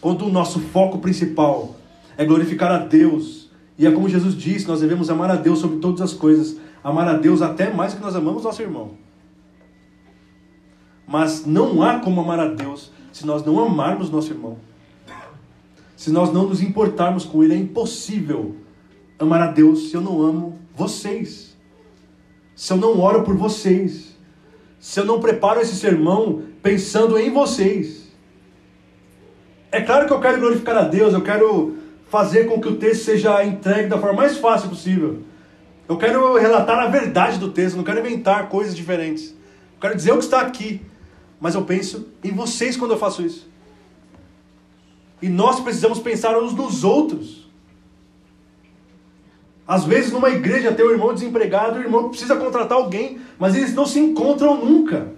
[0.00, 1.76] quando o nosso foco principal
[2.16, 3.39] é glorificar a Deus,
[3.80, 7.08] e é como Jesus disse, nós devemos amar a Deus sobre todas as coisas, amar
[7.08, 8.90] a Deus até mais que nós amamos nosso irmão.
[11.08, 14.58] Mas não há como amar a Deus se nós não amarmos nosso irmão.
[15.96, 18.54] Se nós não nos importarmos com ele, é impossível
[19.18, 21.56] amar a Deus se eu não amo vocês.
[22.54, 24.14] Se eu não oro por vocês.
[24.78, 28.12] Se eu não preparo esse sermão pensando em vocês.
[29.72, 31.79] É claro que eu quero glorificar a Deus, eu quero
[32.10, 35.20] fazer com que o texto seja entregue da forma mais fácil possível.
[35.88, 39.30] Eu quero relatar a verdade do texto, não quero inventar coisas diferentes.
[39.30, 40.82] Eu quero dizer o que está aqui.
[41.40, 43.48] Mas eu penso em vocês quando eu faço isso.
[45.22, 47.48] E nós precisamos pensar uns nos outros.
[49.66, 53.72] Às vezes, numa igreja, tem um irmão desempregado, o irmão precisa contratar alguém, mas eles
[53.72, 55.12] não se encontram nunca.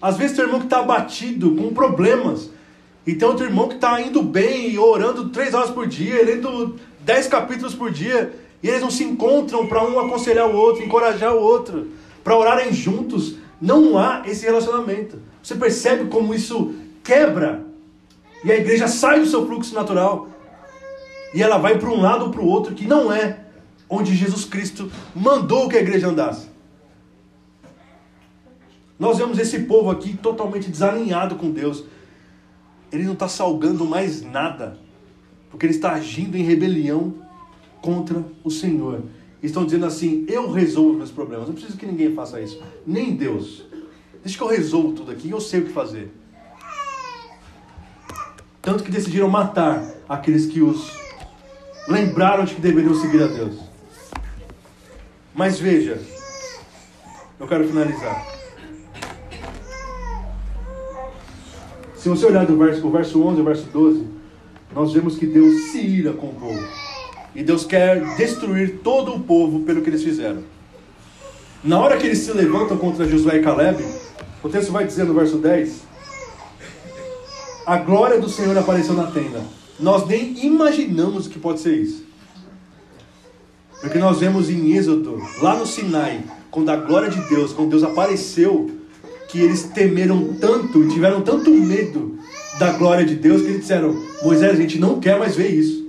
[0.00, 2.48] Às vezes, tem um irmão que está abatido, com problemas,
[3.10, 6.76] e tem outro irmão que está indo bem e orando três horas por dia, lendo
[7.00, 8.32] dez capítulos por dia,
[8.62, 11.88] e eles não se encontram para um aconselhar o outro, encorajar o outro,
[12.22, 13.34] para orarem juntos.
[13.60, 15.18] Não há esse relacionamento.
[15.42, 17.64] Você percebe como isso quebra
[18.44, 20.28] e a igreja sai do seu fluxo natural
[21.34, 23.40] e ela vai para um lado ou para o outro que não é
[23.88, 26.46] onde Jesus Cristo mandou que a igreja andasse.
[28.96, 31.82] Nós vemos esse povo aqui totalmente desalinhado com Deus.
[32.92, 34.78] Ele não está salgando mais nada,
[35.50, 37.14] porque ele está agindo em rebelião
[37.80, 39.02] contra o Senhor.
[39.42, 41.46] Estão dizendo assim: eu resolvo meus problemas.
[41.46, 43.64] Não preciso que ninguém faça isso, nem Deus.
[44.22, 46.12] Deixa que eu resolvo tudo aqui, eu sei o que fazer.
[48.60, 50.92] Tanto que decidiram matar aqueles que os
[51.88, 53.56] lembraram de que deveriam seguir a Deus.
[55.34, 55.98] Mas veja,
[57.38, 58.39] eu quero finalizar.
[62.00, 64.06] Se você olhar do verso, o verso 11 e o verso 12,
[64.74, 66.66] nós vemos que Deus se ira com o povo.
[67.34, 70.42] E Deus quer destruir todo o povo pelo que eles fizeram.
[71.62, 73.84] Na hora que eles se levantam contra Josué e Caleb,
[74.42, 75.82] o texto vai dizer no verso 10
[77.66, 79.42] a glória do Senhor apareceu na tenda.
[79.78, 82.06] Nós nem imaginamos o que pode ser isso.
[83.78, 87.82] Porque nós vemos em Êxodo, lá no Sinai, quando a glória de Deus, quando Deus
[87.82, 88.79] apareceu,
[89.30, 92.18] que eles temeram tanto tiveram tanto medo
[92.58, 95.88] da glória de Deus que eles disseram: Moisés, a gente não quer mais ver isso.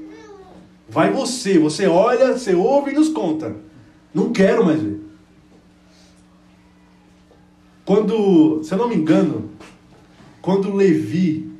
[0.89, 3.55] Vai você, você olha, você ouve e nos conta.
[4.13, 4.99] Não quero mais ver.
[7.85, 9.49] Quando, se eu não me engano,
[10.41, 11.51] quando Levi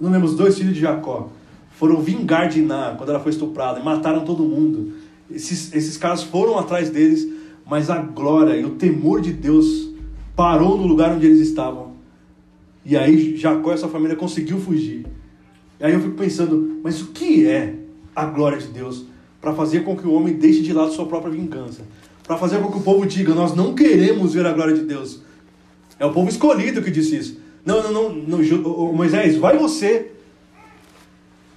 [0.00, 1.28] não lembro, os dois filhos de Jacó
[1.72, 4.92] foram vingar Diná quando ela foi estuprada e mataram todo mundo.
[5.30, 7.28] Esses, esses caras foram atrás deles,
[7.66, 9.87] mas a glória e o temor de Deus
[10.38, 11.94] parou no lugar onde eles estavam.
[12.84, 15.04] E aí Jacó e sua família conseguiu fugir.
[15.80, 17.74] E aí eu fico pensando, mas o que é
[18.14, 19.04] a glória de Deus
[19.40, 21.82] para fazer com que o homem deixe de lado sua própria vingança?
[22.22, 25.22] Para fazer com que o povo diga, nós não queremos ver a glória de Deus.
[25.98, 27.40] É o povo escolhido que disse isso.
[27.66, 30.12] Não, não, não, não Moisés, vai você.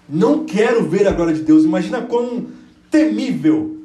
[0.09, 1.65] Não quero ver a glória de Deus.
[1.65, 2.47] Imagina quão
[2.89, 3.77] temível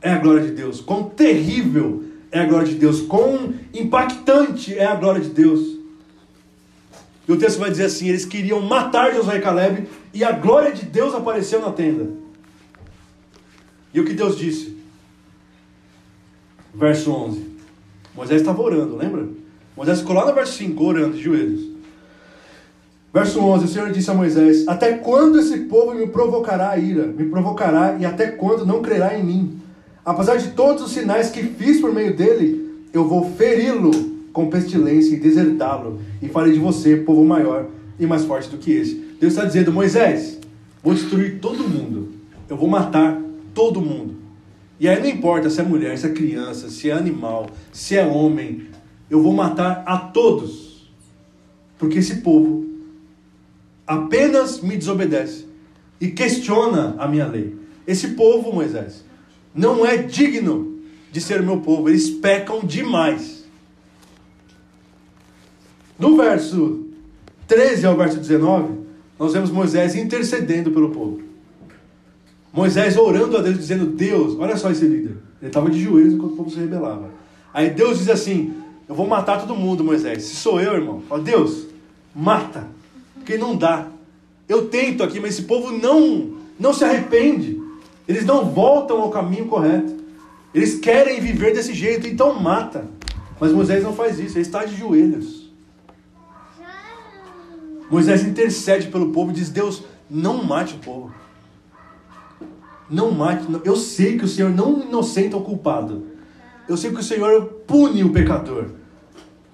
[0.00, 4.84] é a glória de Deus, quão terrível é a glória de Deus, quão impactante é
[4.84, 5.76] a glória de Deus.
[7.28, 10.72] E o texto vai dizer assim: eles queriam matar Josué e Caleb, e a glória
[10.72, 12.10] de Deus apareceu na tenda.
[13.92, 14.76] E o que Deus disse?
[16.74, 17.56] Verso 11:
[18.14, 19.28] Moisés estava orando, lembra?
[19.76, 21.76] Moisés ficou lá no verso 5, orando de joelhos.
[23.12, 27.06] Verso 11: O Senhor disse a Moisés: Até quando esse povo me provocará a ira?
[27.06, 29.65] Me provocará e até quando não crerá em mim?
[30.06, 33.90] Apesar de todos os sinais que fiz por meio dele, eu vou feri-lo
[34.32, 37.66] com pestilência e deserdá-lo, e farei de você povo maior
[37.98, 38.94] e mais forte do que esse.
[39.18, 40.38] Deus está dizendo, Moisés,
[40.80, 42.10] vou destruir todo mundo,
[42.48, 43.20] eu vou matar
[43.52, 44.14] todo mundo.
[44.78, 48.06] E aí não importa se é mulher, se é criança, se é animal, se é
[48.06, 48.68] homem,
[49.10, 50.88] eu vou matar a todos,
[51.78, 52.64] porque esse povo
[53.84, 55.46] apenas me desobedece
[56.00, 57.56] e questiona a minha lei.
[57.86, 59.05] Esse povo, Moisés,
[59.56, 60.76] não é digno
[61.10, 63.44] de ser meu povo, eles pecam demais.
[65.98, 66.84] No verso
[67.48, 68.74] 13 ao verso 19,
[69.18, 71.22] nós vemos Moisés intercedendo pelo povo.
[72.52, 75.16] Moisés orando a Deus, dizendo: Deus, olha só esse líder.
[75.40, 77.10] Ele estava de joelhos enquanto o povo se rebelava.
[77.52, 78.54] Aí Deus diz assim:
[78.86, 80.24] Eu vou matar todo mundo, Moisés.
[80.24, 81.66] Se sou eu, irmão, fala, Deus,
[82.14, 82.68] mata.
[83.14, 83.88] Porque não dá.
[84.46, 87.65] Eu tento aqui, mas esse povo não, não se arrepende.
[88.08, 89.94] Eles não voltam ao caminho correto.
[90.54, 92.88] Eles querem viver desse jeito, então mata.
[93.38, 95.50] Mas Moisés não faz isso, ele está de joelhos.
[97.90, 101.12] Moisés intercede pelo povo e diz: Deus, não mate o povo.
[102.88, 103.46] Não mate.
[103.64, 106.06] Eu sei que o Senhor não inocenta o culpado.
[106.68, 108.70] Eu sei que o Senhor pune o pecador.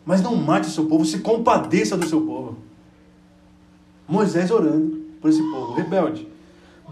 [0.04, 2.56] Mas não mate o seu povo, se compadeça do seu povo.
[4.08, 6.31] Moisés orando por esse povo rebelde.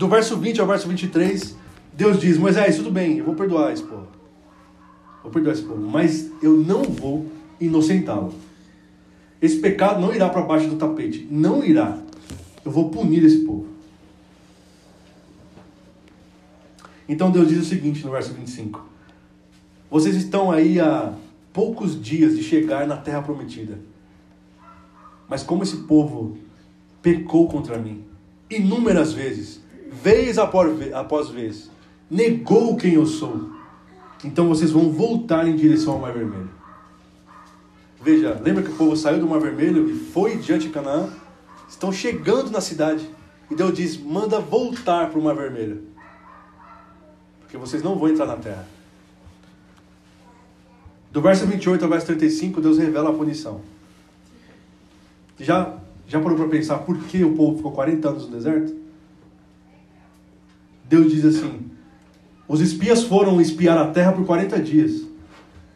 [0.01, 1.55] Do verso 20 ao verso 23,
[1.93, 4.09] Deus diz: Moisés, tudo bem, eu vou perdoar esse povo.
[5.23, 7.31] Vou perdoar esse povo, mas eu não vou
[7.61, 8.33] inocentá-lo.
[9.43, 11.29] Esse pecado não irá para baixo do tapete.
[11.31, 11.99] Não irá.
[12.65, 13.67] Eu vou punir esse povo.
[17.07, 18.83] Então Deus diz o seguinte no verso 25:
[19.91, 21.13] Vocês estão aí há
[21.53, 23.79] poucos dias de chegar na terra prometida.
[25.29, 26.39] Mas como esse povo
[27.03, 28.03] pecou contra mim,
[28.49, 29.61] inúmeras vezes,
[30.03, 31.71] vez após vez,
[32.11, 33.51] negou quem eu sou,
[34.25, 36.51] então vocês vão voltar em direção ao Mar Vermelho.
[38.03, 41.09] Veja, lembra que o povo saiu do Mar Vermelho e foi diante de Canaã?
[41.69, 43.09] Estão chegando na cidade.
[43.51, 45.83] E Deus diz: manda voltar para o Mar Vermelho.
[47.41, 48.67] Porque vocês não vão entrar na terra.
[51.13, 53.61] Do verso 28 ao verso 35, Deus revela a punição.
[55.39, 55.77] Já,
[56.07, 58.80] já parou para pensar por que o povo ficou 40 anos no deserto?
[60.91, 61.71] Deus diz assim:
[62.49, 65.07] os espias foram espiar a terra por 40 dias.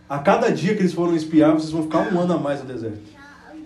[0.09, 2.67] A cada dia que eles foram espiar, vocês vão ficar um ano a mais no
[2.67, 3.01] deserto.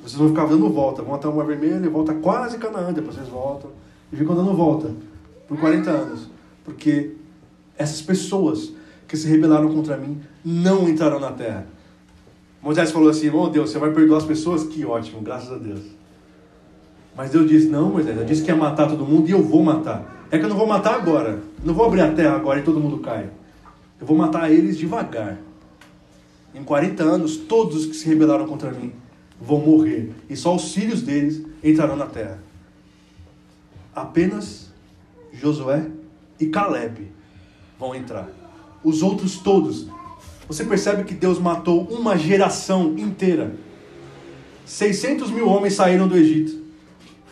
[0.03, 1.03] Vocês vão ficar dando volta.
[1.03, 2.93] Vão até o Mar Vermelho e volta quase Canaã.
[2.93, 3.71] Depois vocês voltam.
[4.13, 4.91] E ficam dando volta
[5.49, 6.29] por 40 anos.
[6.67, 7.13] Porque
[7.79, 8.75] essas pessoas
[9.09, 11.67] que se rebelaram contra mim não entrarão na terra.
[12.63, 14.65] Moisés falou assim: Oh Deus, você vai perdoar as pessoas?
[14.65, 15.81] Que ótimo, graças a Deus.
[17.17, 19.63] Mas Deus disse: Não, Moisés, eu disse que ia matar todo mundo e eu vou
[19.63, 20.18] matar.
[20.31, 21.43] É que eu não vou matar agora.
[21.65, 23.31] Não vou abrir a terra agora e todo mundo cai.
[24.01, 25.39] Eu vou matar eles devagar.
[26.55, 28.93] Em 40 anos, todos que se rebelaram contra mim
[29.41, 30.13] vão morrer.
[30.29, 32.43] E só os filhos deles entrarão na terra.
[33.95, 34.73] Apenas
[35.33, 35.87] Josué
[36.39, 37.11] e Caleb
[37.79, 38.29] vão entrar.
[38.85, 39.89] Os outros todos.
[40.47, 43.55] Você percebe que Deus matou uma geração inteira.
[44.65, 46.63] 600 mil homens saíram do Egito,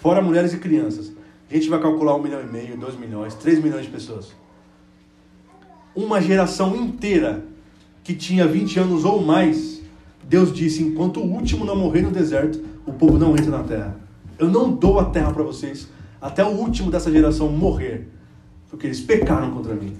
[0.01, 1.16] fora mulheres e crianças.
[1.51, 4.33] A gente vai calcular um milhão e meio, dois milhões, três milhões de pessoas.
[5.95, 7.45] Uma geração inteira
[8.03, 9.81] que tinha 20 anos ou mais,
[10.25, 13.97] Deus disse: enquanto o último não morrer no deserto, o povo não entra na terra.
[14.39, 15.89] Eu não dou a terra para vocês
[16.21, 18.09] até o último dessa geração morrer,
[18.69, 19.97] porque eles pecaram contra mim.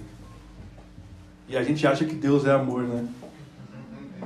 [1.47, 3.07] E a gente acha que Deus é amor, né?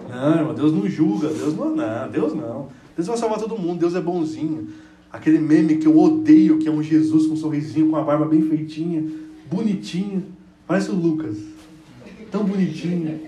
[0.10, 2.70] Não, irmão, Deus não julga, Deus não, não, Deus não.
[2.96, 4.70] Deus vai salvar todo mundo, Deus é bonzinho.
[5.12, 8.26] Aquele meme que eu odeio, que é um Jesus com um sorrisinho, com a barba
[8.26, 9.03] bem feitinha,
[9.49, 10.26] bonitinho.
[10.66, 11.38] Parece o Lucas.
[12.32, 13.20] Tão bonitinho.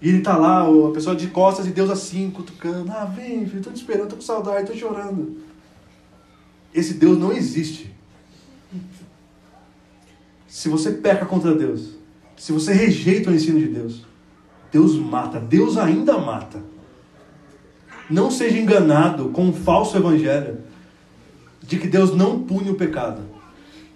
[0.00, 2.90] E ele tá lá, a pessoa de costas e Deus assim, cutucando.
[2.90, 5.36] Ah, vem, filho, tô te esperando, tô com saudade, tô chorando.
[6.72, 7.92] Esse Deus não existe.
[10.46, 11.96] Se você peca contra Deus,
[12.36, 14.06] se você rejeita o ensino de Deus,
[14.70, 16.62] Deus mata, Deus ainda mata.
[18.08, 20.58] Não seja enganado com um falso evangelho
[21.62, 23.20] de que Deus não pune o pecado.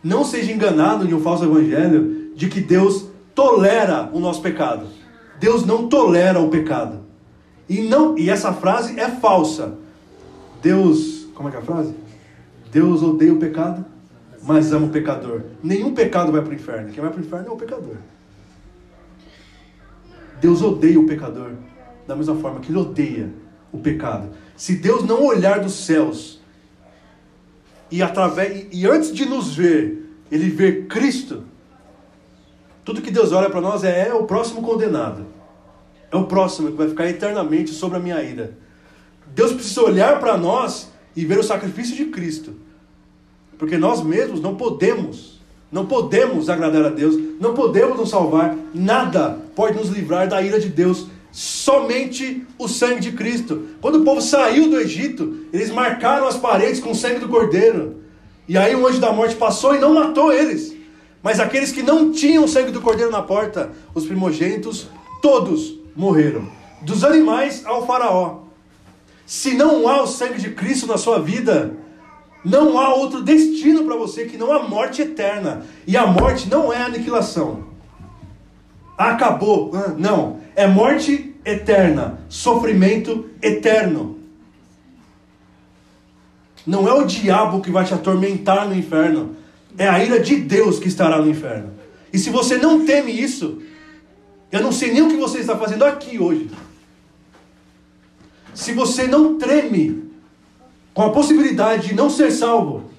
[0.04, 4.86] Não seja enganado em um falso evangelho de que Deus tolera o nosso pecado.
[5.40, 7.00] Deus não tolera o pecado.
[7.68, 9.78] E não, e essa frase é falsa.
[10.60, 11.94] Deus, como é que é a frase?
[12.70, 13.84] Deus odeia o pecado,
[14.42, 15.42] mas ama o pecador.
[15.62, 16.90] Nenhum pecado vai para o inferno.
[16.90, 17.96] Quem vai para o inferno é o pecador.
[20.40, 21.52] Deus odeia o pecador
[22.06, 23.30] da mesma forma que ele odeia
[23.72, 24.30] o pecado.
[24.56, 26.40] Se Deus não olhar dos céus
[27.90, 31.44] e através e antes de nos ver, ele ver Cristo,
[32.84, 35.26] Tudo que Deus olha para nós é, é o próximo condenado.
[36.10, 38.58] É o próximo que vai ficar eternamente sobre a minha ira.
[39.34, 42.54] Deus precisa olhar para nós e ver o sacrifício de Cristo.
[43.56, 49.38] Porque nós mesmos não podemos, não podemos agradar a Deus, não podemos nos salvar, nada
[49.54, 53.68] pode nos livrar da ira de Deus, somente o sangue de Cristo.
[53.80, 57.96] Quando o povo saiu do Egito, eles marcaram as paredes com o sangue do cordeiro.
[58.46, 60.76] E aí o anjo da morte passou e não matou eles.
[61.22, 64.88] Mas aqueles que não tinham sangue do cordeiro na porta, os primogênitos,
[65.22, 66.46] todos morreram.
[66.82, 68.40] Dos animais ao faraó.
[69.24, 71.74] Se não há o sangue de Cristo na sua vida,
[72.44, 75.64] não há outro destino para você que não a morte eterna.
[75.86, 77.71] E a morte não é aniquilação.
[78.96, 79.72] Acabou.
[79.98, 80.40] Não.
[80.54, 82.20] É morte eterna.
[82.28, 84.18] Sofrimento eterno.
[86.66, 89.36] Não é o diabo que vai te atormentar no inferno.
[89.76, 91.72] É a ira de Deus que estará no inferno.
[92.12, 93.62] E se você não teme isso,
[94.50, 96.50] eu não sei nem o que você está fazendo aqui hoje.
[98.54, 100.10] Se você não treme
[100.92, 102.90] com a possibilidade de não ser salvo,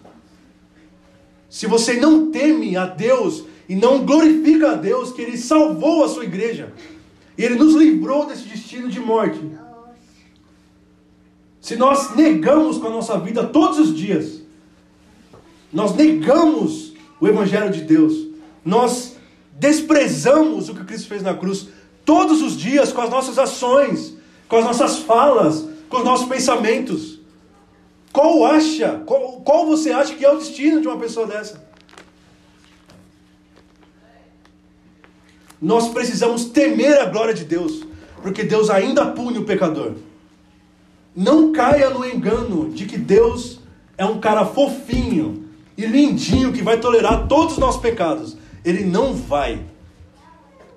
[1.48, 6.10] se você não teme a Deus e não glorifica a Deus que Ele salvou a
[6.10, 6.74] sua igreja,
[7.38, 9.40] e Ele nos livrou desse destino de morte.
[11.62, 14.42] Se nós negamos com a nossa vida todos os dias,
[15.72, 18.28] nós negamos o Evangelho de Deus,
[18.66, 19.16] nós
[19.58, 21.68] desprezamos o que Cristo fez na cruz
[22.04, 24.16] todos os dias com as nossas ações,
[24.48, 27.20] com as nossas falas, com os nossos pensamentos.
[28.12, 31.63] Qual acha, qual, qual você acha que é o destino de uma pessoa dessa?
[35.64, 37.86] Nós precisamos temer a glória de Deus,
[38.22, 39.94] porque Deus ainda pune o pecador.
[41.16, 43.62] Não caia no engano de que Deus
[43.98, 45.46] é um cara fofinho
[45.78, 48.36] e lindinho que vai tolerar todos os nossos pecados.
[48.66, 49.62] Ele não vai,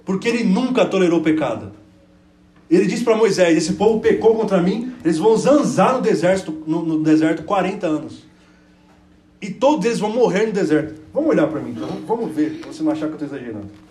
[0.05, 1.73] porque ele nunca tolerou pecado.
[2.71, 6.87] Ele disse para Moisés: Esse povo pecou contra mim, eles vão zanzar no deserto, no,
[6.87, 8.23] no deserto 40 anos.
[9.43, 11.01] E todos eles vão morrer no deserto.
[11.13, 11.89] Vamos olhar para mim, então.
[12.07, 13.86] vamos ver, você não achar que eu estou exagerando.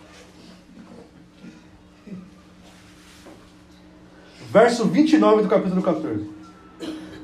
[4.50, 6.30] Verso 29 do capítulo 14.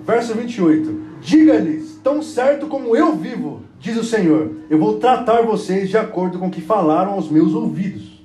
[0.05, 1.13] Verso 28.
[1.21, 6.39] Diga-lhes, tão certo como eu vivo, diz o Senhor, eu vou tratar vocês de acordo
[6.39, 8.25] com o que falaram aos meus ouvidos.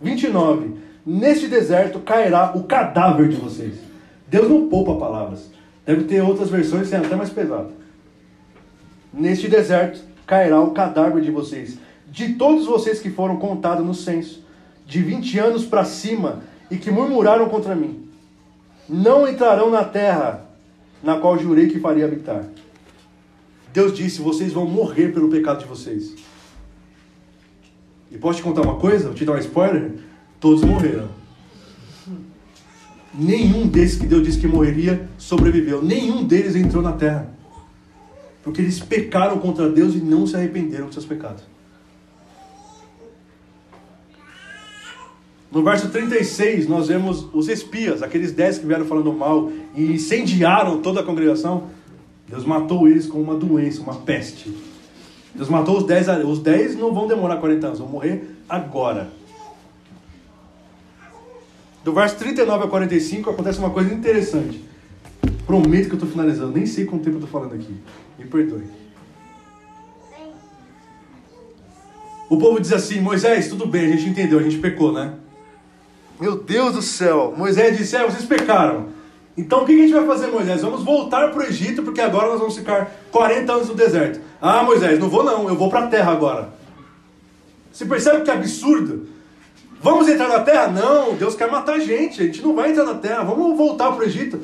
[0.00, 3.74] 29 neste deserto cairá o cadáver de vocês.
[4.26, 5.50] Deus não poupa palavras.
[5.84, 7.72] Deve ter outras versões sendo até mais pesado.
[9.12, 11.78] Neste deserto cairá o cadáver de vocês,
[12.10, 14.42] de todos vocês que foram contados no censo,
[14.86, 18.08] de 20 anos para cima e que murmuraram contra mim.
[18.88, 20.46] Não entrarão na terra
[21.02, 22.44] na qual jurei que faria habitar.
[23.72, 26.14] Deus disse: vocês vão morrer pelo pecado de vocês.
[28.10, 29.06] E posso te contar uma coisa?
[29.06, 29.92] Vou te dar um spoiler?
[30.38, 31.08] Todos morreram.
[33.12, 35.82] Nenhum desses que Deus disse que morreria sobreviveu.
[35.82, 37.28] Nenhum deles entrou na terra.
[38.42, 41.42] Porque eles pecaram contra Deus e não se arrependeram dos seus pecados.
[45.54, 50.82] No verso 36, nós vemos os espias, aqueles dez que vieram falando mal e incendiaram
[50.82, 51.68] toda a congregação.
[52.28, 54.52] Deus matou eles com uma doença, uma peste.
[55.32, 56.08] Deus matou os dez.
[56.26, 59.12] Os dez não vão demorar 40 anos, vão morrer agora.
[61.84, 64.60] Do verso 39 a 45 acontece uma coisa interessante.
[65.46, 66.50] Prometo que eu estou finalizando.
[66.50, 67.76] Nem sei quanto tempo eu estou falando aqui.
[68.18, 68.64] Me perdoe.
[72.28, 75.14] O povo diz assim: Moisés, tudo bem, a gente entendeu, a gente pecou, né?
[76.20, 77.34] Meu Deus do céu.
[77.36, 78.88] Moisés disse: É, vocês pecaram.
[79.36, 80.62] Então o que a gente vai fazer, Moisés?
[80.62, 84.20] Vamos voltar para o Egito, porque agora nós vamos ficar 40 anos no deserto.
[84.40, 86.50] Ah, Moisés, não vou não, eu vou para a terra agora.
[87.72, 89.08] Você percebe que absurdo?
[89.82, 90.68] Vamos entrar na terra?
[90.68, 93.90] Não, Deus quer matar a gente, a gente não vai entrar na terra, vamos voltar
[93.90, 94.40] para o Egito.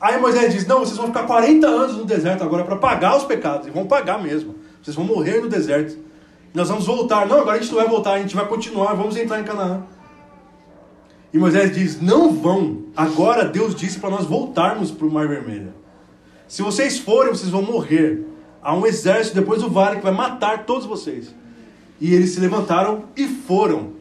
[0.00, 3.24] Aí Moisés diz: Não, vocês vão ficar 40 anos no deserto agora para pagar os
[3.24, 4.54] pecados, e vão pagar mesmo.
[4.82, 5.96] Vocês vão morrer no deserto.
[6.54, 7.26] Nós vamos voltar.
[7.26, 9.82] Não, agora a gente não vai voltar, a gente vai continuar, vamos entrar em Canaã.
[11.34, 12.84] E Moisés diz: Não vão.
[12.96, 15.74] Agora Deus disse para nós voltarmos para o Mar Vermelho.
[16.46, 18.24] Se vocês forem, vocês vão morrer.
[18.62, 21.34] Há um exército depois do vale que vai matar todos vocês.
[22.00, 23.94] E eles se levantaram e foram.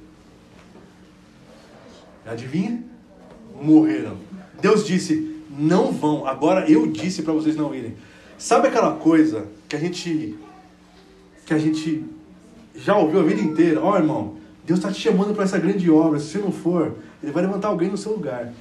[2.23, 2.83] Adivinha?
[3.59, 4.17] Morreram.
[4.61, 6.27] Deus disse: não vão.
[6.27, 7.95] Agora eu disse para vocês não irem.
[8.37, 10.35] Sabe aquela coisa que a gente
[11.47, 12.05] que a gente
[12.75, 13.81] já ouviu a vida inteira?
[13.81, 16.19] Ó, oh, irmão, Deus está te chamando para essa grande obra.
[16.19, 18.53] Se você não for, Ele vai levantar alguém no seu lugar.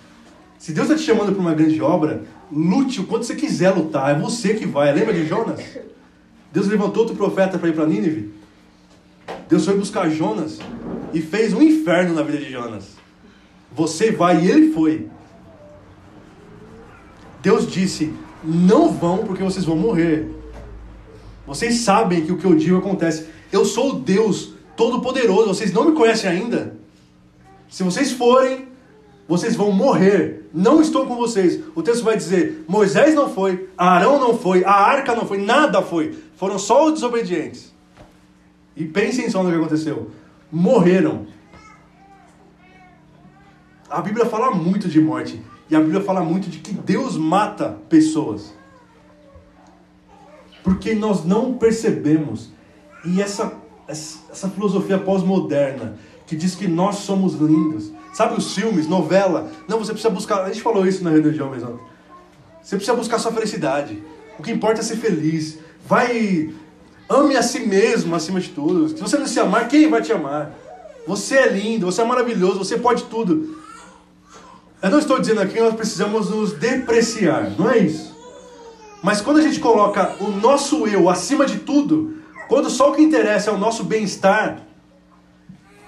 [0.59, 4.17] Se Deus está te chamando para uma grande obra, lute o quanto você quiser lutar.
[4.17, 4.93] É você que vai.
[4.93, 5.61] Lembra de Jonas?
[6.53, 8.33] Deus levantou outro profeta para ir para Nínive.
[9.49, 10.59] Deus foi buscar Jonas.
[11.13, 12.97] e fez um inferno na vida de Jonas.
[13.75, 15.09] Você vai e ele foi.
[17.43, 18.13] Deus disse:
[18.45, 20.29] não vão porque vocês vão morrer.
[21.47, 23.27] Vocês sabem que o que eu digo acontece.
[23.51, 25.49] Eu sou o Deus Todo-Poderoso.
[25.49, 26.77] Vocês não me conhecem ainda?
[27.69, 28.69] Se vocês forem,
[29.27, 30.49] vocês vão morrer.
[30.53, 31.61] Não estou com vocês.
[31.75, 35.81] O texto vai dizer: Moisés não foi, Arão não foi, a arca não foi, nada
[35.81, 36.17] foi.
[36.37, 37.73] Foram só os desobedientes.
[38.77, 40.11] E pensem só no que aconteceu.
[40.51, 41.27] Morreram.
[43.89, 45.43] A Bíblia fala muito de morte.
[45.71, 48.55] E a Bíblia fala muito de que Deus mata pessoas.
[50.63, 52.51] Porque nós não percebemos.
[53.05, 53.53] E essa,
[53.93, 57.93] essa filosofia pós-moderna que diz que nós somos lindos.
[58.13, 59.51] Sabe os filmes, novela?
[59.69, 60.45] Não, você precisa buscar.
[60.45, 61.83] A gente falou isso na reunião de homens ontem.
[62.63, 64.03] Você precisa buscar sua felicidade.
[64.39, 65.59] O que importa é ser feliz.
[65.87, 66.51] Vai.
[67.09, 68.89] Ame a si mesmo acima de tudo.
[68.89, 70.55] Se você não se amar, quem vai te amar?
[71.07, 73.59] Você é lindo, você é maravilhoso, você pode tudo.
[74.81, 78.17] Eu não estou dizendo aqui que nós precisamos nos depreciar, não é isso.
[79.03, 82.22] Mas quando a gente coloca o nosso eu acima de tudo,
[82.53, 84.59] quando só o que interessa é o nosso bem-estar,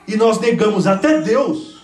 [0.09, 1.83] e nós negamos até Deus,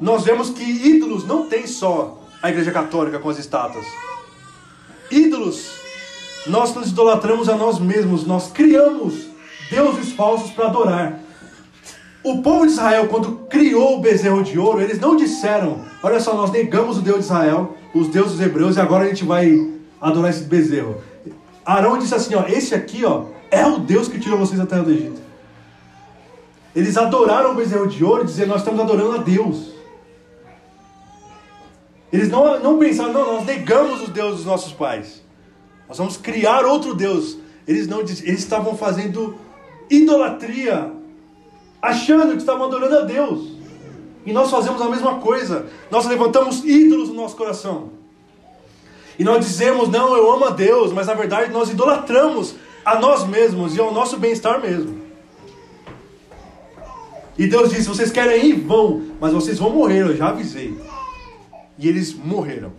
[0.00, 3.84] nós vemos que ídolos não tem só a Igreja Católica com as estátuas.
[5.10, 5.72] Ídolos,
[6.46, 9.26] nós nos idolatramos a nós mesmos, nós criamos
[9.68, 11.18] deuses falsos para adorar.
[12.22, 16.32] O povo de Israel, quando criou o bezerro de ouro, eles não disseram: Olha só,
[16.36, 19.68] nós negamos o Deus de Israel, os deuses hebreus, e agora a gente vai
[20.00, 21.02] adorar esse bezerro.
[21.66, 24.82] Arão disse assim: ó, Esse aqui ó, é o Deus que tirou vocês da terra
[24.82, 25.20] do Egito.
[26.74, 29.70] Eles adoraram o bezerro de ouro, dizendo: Nós estamos adorando a Deus.
[32.12, 35.22] Eles não, não pensaram: Não, nós negamos os deuses dos nossos pais.
[35.88, 37.36] Nós vamos criar outro Deus.
[37.66, 39.36] Eles não eles estavam fazendo
[39.88, 40.92] idolatria
[41.82, 43.52] achando que estavam adorando a Deus.
[44.24, 45.66] E nós fazemos a mesma coisa.
[45.90, 47.90] Nós levantamos ídolos no nosso coração.
[49.18, 52.54] E nós dizemos, não, eu amo a Deus, mas na verdade nós idolatramos
[52.84, 55.00] a nós mesmos e ao nosso bem-estar mesmo.
[57.38, 58.60] E Deus disse: vocês querem ir?
[58.60, 60.78] Vão, mas vocês vão morrer, eu já avisei.
[61.78, 62.72] E eles morreram.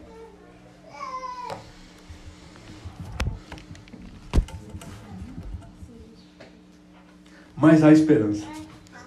[7.56, 8.45] Mas há esperança.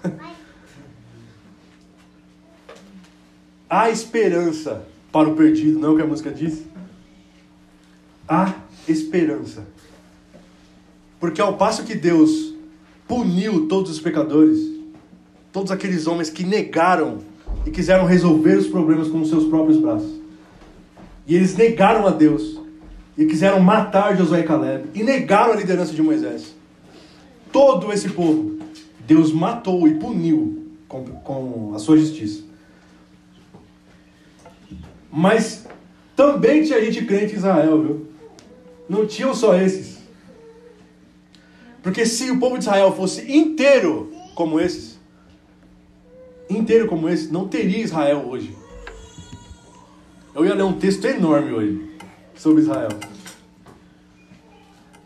[3.69, 6.63] Há esperança para o perdido, não é o que a música diz?
[8.27, 8.53] Há
[8.87, 9.65] esperança.
[11.25, 12.53] Porque ao passo que Deus
[13.07, 14.59] puniu todos os pecadores,
[15.51, 17.17] todos aqueles homens que negaram
[17.65, 20.21] e quiseram resolver os problemas com os seus próprios braços,
[21.25, 22.61] e eles negaram a Deus
[23.17, 26.53] e quiseram matar Josué e Caleb e negaram a liderança de Moisés.
[27.51, 28.59] Todo esse povo,
[29.07, 32.43] Deus matou e puniu com, com a sua justiça.
[35.11, 35.65] Mas
[36.15, 38.05] também tinha gente crente em Israel, viu?
[38.87, 39.94] Não tinham só esses.
[41.85, 44.99] Porque se o povo de Israel fosse inteiro como esses,
[46.49, 48.57] inteiro como esse, não teria Israel hoje.
[50.33, 51.87] Eu ia ler um texto enorme hoje
[52.35, 52.89] sobre Israel.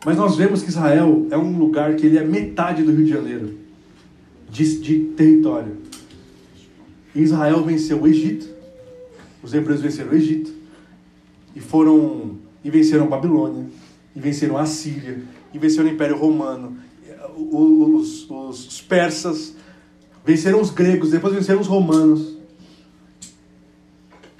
[0.06, 3.10] Mas nós vemos que Israel é um lugar que ele é metade do Rio de
[3.10, 3.58] Janeiro,
[4.48, 5.76] de, de território.
[7.14, 8.48] Israel venceu o Egito,
[9.42, 10.50] os hebreus venceram o Egito
[11.54, 13.66] e foram e venceram a Babilônia,
[14.16, 15.18] e venceram a Síria,
[15.52, 16.76] e venceram o Império Romano,
[17.36, 19.54] os, os, os persas,
[20.24, 22.36] venceram os gregos, depois venceram os romanos,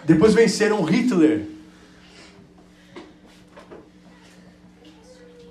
[0.05, 1.47] depois venceram Hitler.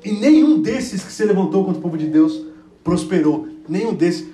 [0.04, 2.46] E nenhum desses que se levantou contra o povo de Deus
[2.84, 3.48] prosperou.
[3.68, 4.28] Nenhum desses.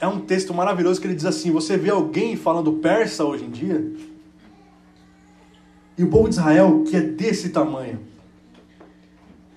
[0.00, 3.50] É um texto maravilhoso que ele diz assim: você vê alguém falando persa hoje em
[3.50, 3.92] dia?
[5.96, 8.00] E o povo de Israel, que é desse tamanho,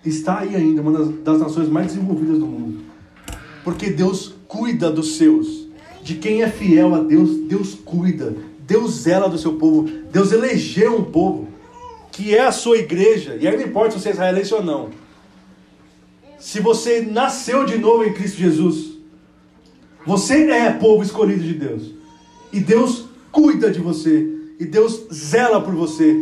[0.05, 2.79] está aí ainda, uma das, das nações mais desenvolvidas do mundo.
[3.63, 5.65] Porque Deus cuida dos seus.
[6.03, 8.35] De quem é fiel a Deus, Deus cuida.
[8.59, 9.89] Deus zela do seu povo.
[10.11, 11.47] Deus elegeu um povo
[12.11, 13.37] que é a sua igreja.
[13.39, 14.89] E aí não importa se você é israelense ou não.
[16.39, 18.93] Se você nasceu de novo em Cristo Jesus,
[20.05, 21.91] você é povo escolhido de Deus.
[22.53, 26.15] E Deus cuida de você e Deus zela por você.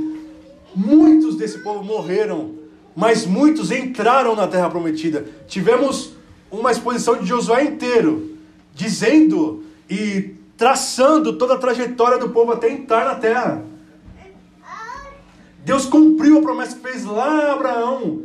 [0.76, 2.53] Muitos desse povo morreram,
[2.96, 5.26] mas muitos entraram na terra prometida.
[5.48, 6.14] Tivemos
[6.52, 8.38] uma exposição de Josué inteiro,
[8.74, 13.64] dizendo e traçando toda a trajetória do povo até entrar na terra.
[15.66, 18.22] Deus cumpriu a promessa que fez lá a Abraão.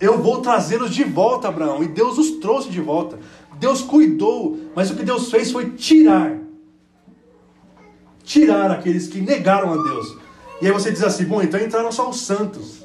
[0.00, 1.82] Eu vou trazê-los de volta, Abraão.
[1.82, 3.18] E Deus os trouxe de volta.
[3.58, 6.38] Deus cuidou, mas o que Deus fez foi tirar.
[8.24, 10.16] Tirar aqueles que negaram a Deus.
[10.60, 12.81] E aí você diz assim: bom, então entraram só os santos.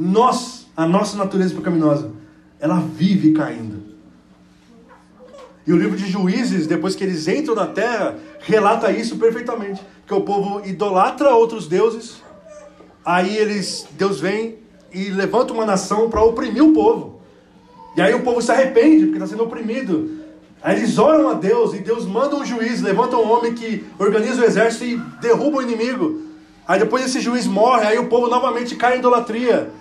[0.00, 2.12] Nós, a nossa natureza pecaminosa,
[2.60, 3.82] ela vive caindo.
[5.66, 9.82] E o livro de Juízes, depois que eles entram na terra, relata isso perfeitamente.
[10.06, 12.22] Que o povo idolatra outros deuses,
[13.04, 14.58] aí eles, Deus vem
[14.94, 17.20] e levanta uma nação para oprimir o povo.
[17.96, 20.16] E aí o povo se arrepende, porque está sendo oprimido.
[20.62, 24.42] Aí eles oram a Deus e Deus manda um juiz, levanta um homem que organiza
[24.42, 26.22] o exército e derruba o inimigo.
[26.68, 29.72] Aí depois esse juiz morre, aí o povo novamente cai em idolatria.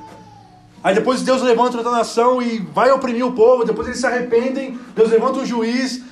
[0.84, 4.80] Aí depois Deus levanta outra nação e vai oprimir o povo, depois eles se arrependem,
[4.96, 6.04] Deus levanta um juiz,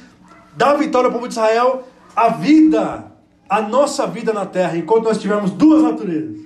[0.56, 1.88] dá vitória ao povo de Israel.
[2.16, 3.12] A vida,
[3.48, 6.46] a nossa vida na terra, enquanto nós tivermos duas naturezas,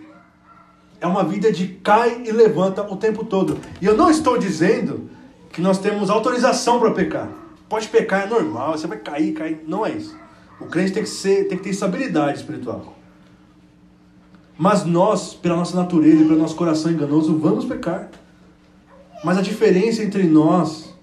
[1.02, 3.58] é uma vida de cai e levanta o tempo todo.
[3.82, 5.10] E eu não estou dizendo
[5.52, 7.30] que nós temos autorização para pecar.
[7.70, 9.64] Pode pecar, é normal, você vai cair, cair.
[9.66, 10.18] Não é isso.
[10.60, 12.99] O crente tem que, ser, tem que ter estabilidade espiritual.
[14.62, 18.10] Mas nós, pela nossa natureza e pelo nosso coração enganoso, vamos pecar.
[19.24, 20.94] Mas a diferença entre nós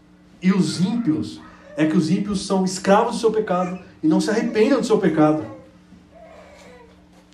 [0.43, 1.41] e os ímpios
[1.74, 4.99] é que os ímpios são escravos do seu pecado e não se arrependem do seu
[4.99, 5.43] pecado.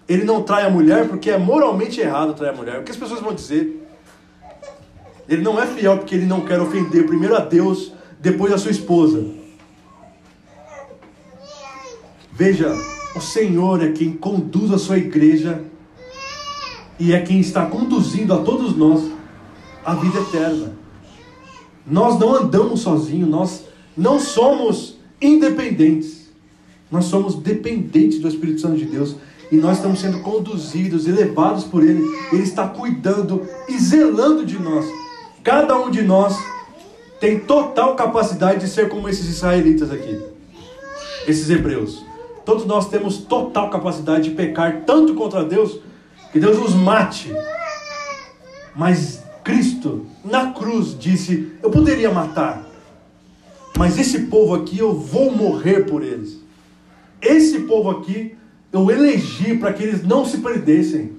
[0.08, 2.78] Ele não trai a mulher porque é moralmente errado trair a mulher.
[2.78, 3.84] O que as pessoas vão dizer?
[5.28, 8.70] Ele não é fiel porque ele não quer ofender primeiro a Deus, depois a sua
[8.70, 9.26] esposa.
[12.30, 12.72] Veja,
[13.16, 15.71] o Senhor é quem conduz a sua igreja
[17.02, 19.10] e é quem está conduzindo a todos nós
[19.84, 20.72] a vida eterna.
[21.84, 23.64] Nós não andamos sozinhos, nós
[23.96, 26.30] não somos independentes.
[26.88, 29.16] Nós somos dependentes do Espírito Santo de Deus
[29.50, 32.04] e nós estamos sendo conduzidos e levados por Ele.
[32.30, 34.86] Ele está cuidando e zelando de nós.
[35.42, 36.36] Cada um de nós
[37.18, 40.20] tem total capacidade de ser como esses israelitas aqui,
[41.26, 42.04] esses hebreus.
[42.44, 45.80] Todos nós temos total capacidade de pecar tanto contra Deus
[46.32, 47.32] que Deus nos mate.
[48.74, 52.66] Mas Cristo, na cruz, disse: Eu poderia matar,
[53.78, 56.40] mas esse povo aqui eu vou morrer por eles.
[57.20, 58.36] Esse povo aqui
[58.72, 61.12] eu elegi para que eles não se perdessem.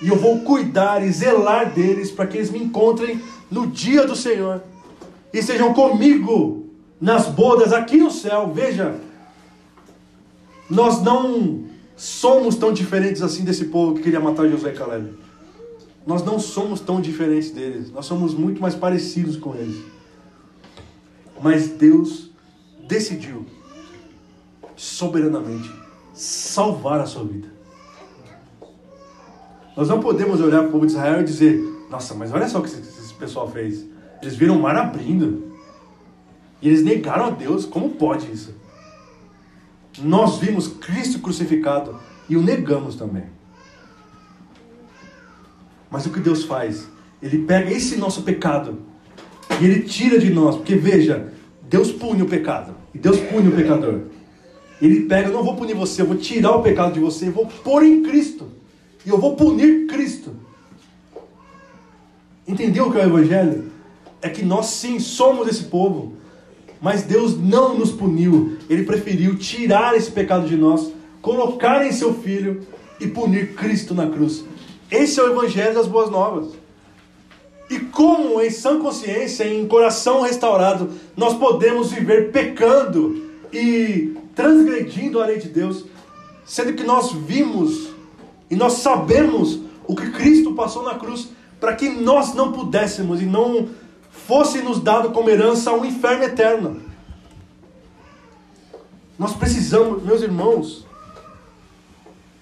[0.00, 3.20] E eu vou cuidar e zelar deles para que eles me encontrem
[3.50, 4.62] no dia do Senhor
[5.32, 6.66] e sejam comigo
[7.00, 8.52] nas bodas aqui no céu.
[8.54, 8.96] Veja,
[10.70, 11.64] nós não
[11.96, 15.14] somos tão diferentes assim desse povo que queria matar Josué e Caleb.
[16.06, 17.90] Nós não somos tão diferentes deles.
[17.90, 19.82] Nós somos muito mais parecidos com eles.
[21.40, 22.30] Mas Deus
[22.86, 23.46] decidiu
[24.76, 25.72] soberanamente
[26.12, 27.48] salvar a sua vida.
[29.76, 31.58] Nós não podemos olhar para o povo de Israel e dizer:
[31.90, 33.84] Nossa, mas olha só o que esse pessoal fez.
[34.22, 35.52] Eles viram o mar abrindo.
[36.62, 37.66] E eles negaram a Deus.
[37.66, 38.54] Como pode isso?
[40.02, 41.98] Nós vimos Cristo crucificado
[42.28, 43.24] e o negamos também.
[45.90, 46.88] Mas o que Deus faz?
[47.22, 48.80] Ele pega esse nosso pecado
[49.60, 50.56] e ele tira de nós.
[50.56, 54.00] Porque veja, Deus pune o pecado e Deus pune o pecador.
[54.82, 57.32] Ele pega, eu não vou punir você, eu vou tirar o pecado de você, eu
[57.32, 58.48] vou pôr em Cristo.
[59.06, 60.34] E eu vou punir Cristo.
[62.46, 63.70] Entendeu o que é o Evangelho?
[64.20, 66.13] É que nós sim somos esse povo.
[66.84, 68.58] Mas Deus não nos puniu.
[68.68, 70.92] Ele preferiu tirar esse pecado de nós,
[71.22, 72.60] colocar em seu filho
[73.00, 74.44] e punir Cristo na cruz.
[74.90, 76.48] Esse é o Evangelho das Boas Novas.
[77.70, 85.24] E como em sã consciência, em coração restaurado, nós podemos viver pecando e transgredindo a
[85.24, 85.86] lei de Deus,
[86.44, 87.94] sendo que nós vimos
[88.50, 89.58] e nós sabemos
[89.88, 93.70] o que Cristo passou na cruz para que nós não pudéssemos e não
[94.26, 96.82] fosse nos dado como herança um inferno eterno.
[99.18, 100.86] Nós precisamos, meus irmãos,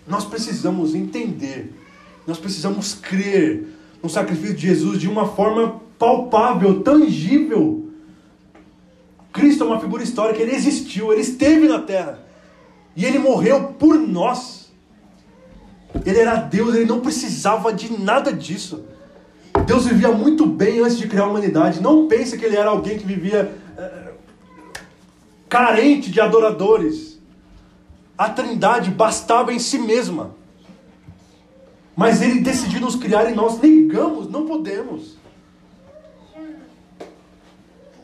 [0.06, 1.74] nós precisamos entender,
[2.26, 3.68] nós precisamos crer
[4.02, 7.90] no sacrifício de Jesus de uma forma palpável, tangível.
[9.32, 12.20] Cristo é uma figura histórica, ele existiu, ele esteve na terra
[12.96, 14.72] e ele morreu por nós.
[16.06, 18.84] Ele era Deus, ele não precisava de nada disso.
[19.66, 21.80] Deus vivia muito bem antes de criar a humanidade.
[21.80, 24.12] Não pense que ele era alguém que vivia é,
[25.48, 27.18] carente de adoradores.
[28.16, 30.34] A Trindade bastava em si mesma.
[31.94, 35.16] Mas ele decidiu nos criar e nós negamos, não podemos.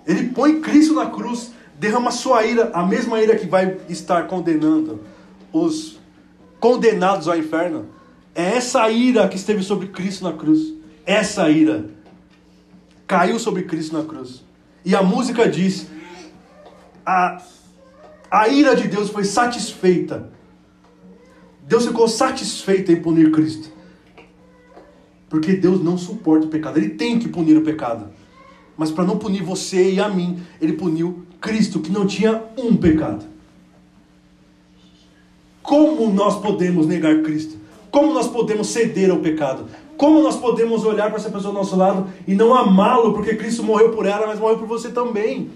[0.07, 5.01] Ele põe Cristo na cruz, derrama sua ira, a mesma ira que vai estar condenando
[5.53, 5.99] os
[6.61, 7.87] condenados ao inferno.
[8.35, 10.78] É essa ira que esteve sobre Cristo na cruz.
[11.09, 11.87] Essa ira
[13.07, 14.45] caiu sobre Cristo na cruz.
[14.85, 15.87] E a música diz
[17.07, 17.43] a,
[18.31, 20.31] a ira de Deus foi satisfeita.
[21.63, 23.71] Deus ficou satisfeito em punir Cristo.
[25.31, 26.77] Porque Deus não suporta o pecado.
[26.77, 28.11] Ele tem que punir o pecado.
[28.77, 32.77] Mas para não punir você e a mim, ele puniu Cristo, que não tinha um
[32.77, 33.25] pecado.
[35.63, 37.57] Como nós podemos negar Cristo?
[37.91, 39.67] Como nós podemos ceder ao pecado?
[39.99, 43.65] Como nós podemos olhar para essa pessoa do nosso lado e não amá-lo, porque Cristo
[43.65, 45.51] morreu por ela, mas morreu por você também?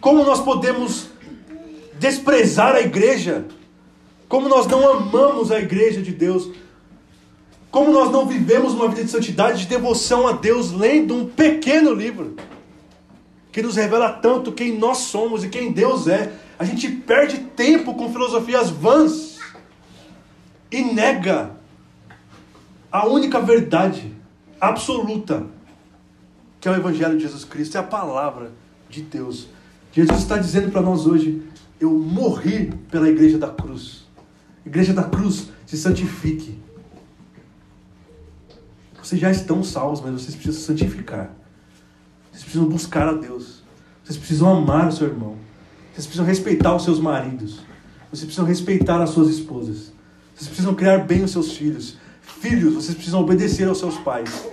[0.00, 1.08] Como nós podemos
[1.98, 3.44] desprezar a igreja?
[4.28, 6.48] Como nós não amamos a igreja de Deus?
[7.72, 11.92] Como nós não vivemos uma vida de santidade, de devoção a Deus, lendo um pequeno
[11.92, 12.36] livro
[13.50, 16.32] que nos revela tanto quem nós somos e quem Deus é?
[16.56, 19.38] A gente perde tempo com filosofias vãs
[20.70, 21.58] e nega
[22.90, 24.14] a única verdade
[24.60, 25.46] absoluta,
[26.60, 28.52] que é o Evangelho de Jesus Cristo, é a palavra
[28.88, 29.48] de Deus.
[29.92, 31.42] Jesus está dizendo para nós hoje:
[31.80, 34.04] eu morri pela igreja da cruz.
[34.64, 36.58] Igreja da cruz, se santifique.
[39.02, 41.30] Vocês já estão salvos, mas vocês precisam se santificar.
[42.30, 43.62] Vocês precisam buscar a Deus.
[44.04, 45.36] Vocês precisam amar o seu irmão.
[45.92, 47.60] Vocês precisam respeitar os seus maridos.
[48.10, 49.92] Vocês precisam respeitar as suas esposas.
[50.34, 51.96] Vocês precisam criar bem os seus filhos.
[52.40, 54.48] Filhos, vocês precisam obedecer aos seus pais.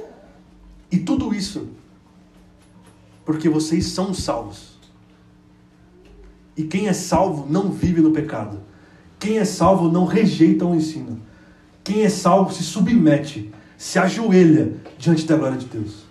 [0.91, 1.69] E tudo isso
[3.27, 4.77] porque vocês são salvos.
[6.55, 8.61] E quem é salvo não vive no pecado.
[9.19, 11.22] Quem é salvo não rejeita o ensino.
[11.84, 16.06] Quem é salvo se submete, se ajoelha diante da glória de Deus.